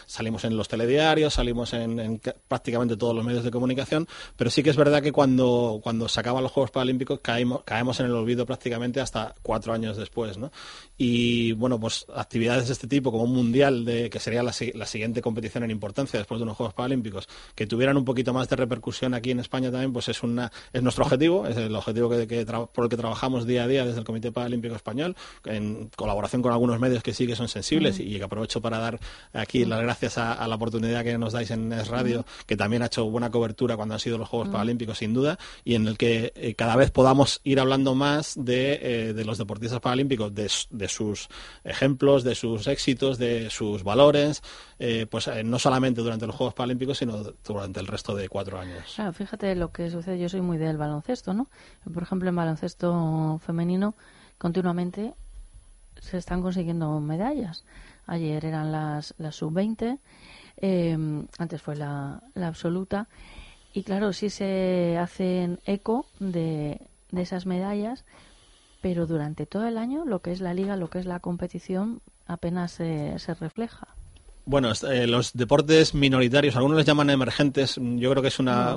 [0.06, 4.70] Salimos en los telediarios, salimos en, prácticamente todos los medios de comunicación, pero sí que
[4.70, 8.46] es verdad que cuando, cuando se acaban los Juegos Paralímpicos caemos, caemos en el olvido
[8.46, 10.50] prácticamente hasta cuatro años después, ¿no?
[10.96, 15.22] Y bueno, pues actividades de este tipo, como un mundial, de, que sería la, siguiente
[15.22, 19.14] competición en importancia después de unos Juegos Paralímpicos, que tuvieran un poquito más de repercusión
[19.14, 22.84] aquí en España también, pues es, una, es nuestro objetivo, es el objetivo que, por
[22.84, 26.80] el que trabajamos día a día desde el Comité Paralímpico español, en colaboración con algunos
[26.80, 29.00] medios que sí que son sensibles y que aprovecho para dar
[29.32, 32.86] aquí las gracias a, la oportunidad que nos dais en Es Radio, que también ha
[32.86, 36.32] hecho buena cobertura cuando han sido los Juegos Paralímpicos, sin duda, y en el que
[36.34, 40.88] eh, cada vez podamos ir hablando más de, eh, de los deportistas paralímpicos, de, de,
[40.88, 41.28] sus
[41.64, 44.42] ejemplos, de sus éxitos, de sus valores,
[44.78, 48.92] eh, pues no solamente durante los Juegos Paralímpicos, sino durante el resto de cuatro años.
[48.94, 51.48] Claro, fíjate lo que sucede, yo soy muy del baloncesto, ¿no?
[51.92, 53.94] Por ejemplo, en baloncesto femenino,
[54.42, 55.14] continuamente
[56.00, 57.62] se están consiguiendo medallas.
[58.08, 60.00] Ayer eran las, las sub-20,
[60.56, 63.06] em, antes fue la, la, absoluta.
[63.72, 66.80] Y claro, sí se hacen eco de,
[67.12, 68.04] de esas medallas,
[68.80, 72.02] pero durante todo el año lo que es la liga, lo que es la competición,
[72.26, 73.86] apenas se refleja.
[74.44, 78.76] Bueno, eh, los deportes minoritarios, algunos les llaman emergentes, yo creo que es una...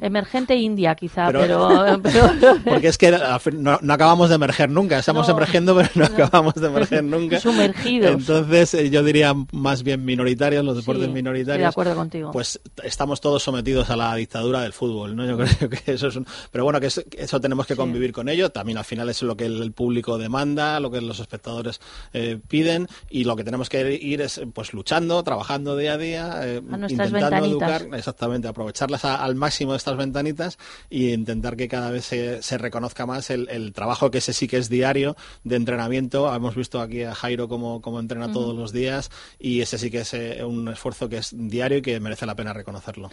[0.00, 1.68] Emergente India quizá, pero...
[2.64, 3.16] porque es que
[3.52, 7.38] no, acabamos de emerger nunca, estamos emergiendo pero no, acabamos de emerger nunca.
[7.38, 8.10] Sumergidos.
[8.10, 11.62] Entonces eh, yo diría más bien minoritarios, los deportes minoritarios.
[11.62, 12.32] de acuerdo contigo.
[12.32, 15.24] Pues estamos todos sometidos a la dictadura del fútbol, ¿no?
[15.24, 16.26] Yo creo que eso es un...
[16.50, 19.46] Pero bueno, que eso tenemos que convivir con ello, también al final es lo que
[19.46, 21.80] el, público demanda, lo que los espectadores
[22.12, 26.40] eh, piden y lo que tenemos que ir es pues luchando, trabajando día a día,
[26.42, 30.58] eh, intentando educar, exactamente, aprovecharlas al máximo de estas ventanitas
[30.88, 34.70] y intentar que cada vez se, reconozca más el, trabajo que ese sí que es
[34.70, 36.34] diario de entrenamiento.
[36.34, 40.14] Hemos visto aquí a Jairo cómo, entrena todos los días y ese sí que es
[40.14, 43.10] eh, un esfuerzo que es diario y que merece la pena reconocerlo.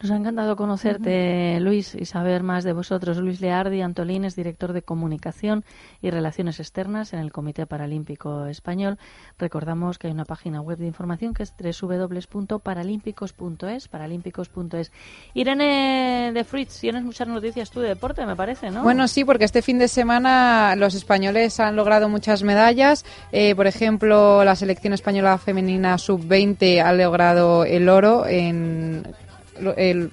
[0.00, 3.16] Nos ha encantado conocerte, Luis, y saber más de vosotros.
[3.16, 5.64] Luis Leardi Antolín es director de Comunicación
[6.00, 8.96] y Relaciones Externas en el Comité Paralímpico Español.
[9.40, 14.92] Recordamos que hay una página web de información que es www.paralímpicos.es, paralímpicos.es.
[15.34, 18.84] Irene de Fritz, tienes muchas noticias tú de deporte, me parece, ¿no?
[18.84, 23.04] Bueno, sí, porque este fin de semana los españoles han logrado muchas medallas.
[23.32, 29.02] Eh, por ejemplo, la selección española femenina sub-20 ha logrado el oro en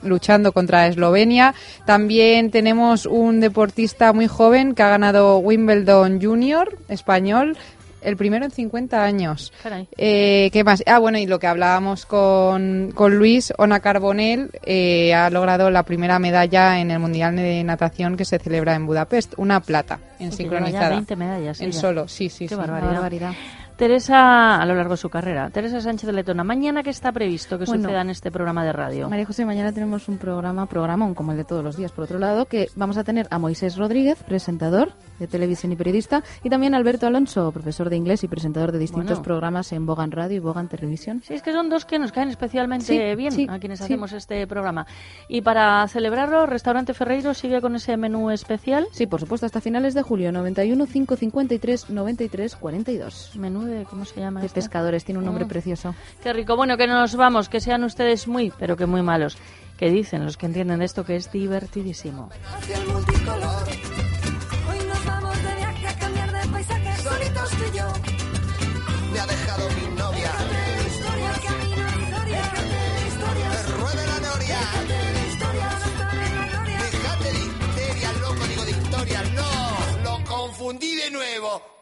[0.03, 1.53] luchando contra Eslovenia.
[1.85, 7.57] También tenemos un deportista muy joven que ha ganado Wimbledon Junior español.
[8.01, 9.51] El primero en 50 años.
[9.97, 10.84] Eh, ¿Qué más?
[10.85, 15.81] Ah, bueno, y lo que hablábamos con, con Luis, Ona Carbonell eh, ha logrado la
[15.81, 20.31] primera medalla en el Mundial de Natación que se celebra en Budapest, una plata en
[20.31, 20.89] sincronizada.
[20.89, 21.61] 20 medallas.
[21.61, 22.47] En solo, sí, sí.
[22.47, 23.34] Qué barbaridad.
[23.76, 27.60] Teresa, a lo largo de su carrera, Teresa Sánchez de Letona, mañana qué está previsto
[27.60, 29.10] que suceda en este programa de radio.
[29.10, 32.18] María José, mañana tenemos un programa, programón como el de todos los días, por otro
[32.18, 36.75] lado, que vamos a tener a Moisés Rodríguez, presentador de televisión y periodista, y también
[36.75, 40.67] Alberto Alonso, profesor de inglés y presentador de distintos programas en Bogan Radio y Bogan
[40.67, 41.21] Televisión.
[41.25, 44.85] Sí, es que son dos que nos caen especialmente bien a quienes hacemos este programa.
[45.27, 48.87] Y para celebrarlo, Restaurante Ferreiro sigue con ese menú especial.
[48.91, 53.31] Sí, por supuesto, hasta finales de julio, 91 553 93 42.
[53.35, 54.41] Menú ¿cómo se llama?
[54.41, 55.49] De pescadores, tiene un nombre mm.
[55.49, 55.95] precioso.
[56.21, 56.55] Qué rico.
[56.55, 59.37] Bueno, que nos vamos, que sean ustedes muy, pero que muy malos.
[59.77, 62.29] Que dicen los que entienden esto que es divertidísimo.
[80.65, 81.74] Confundí de nuevo.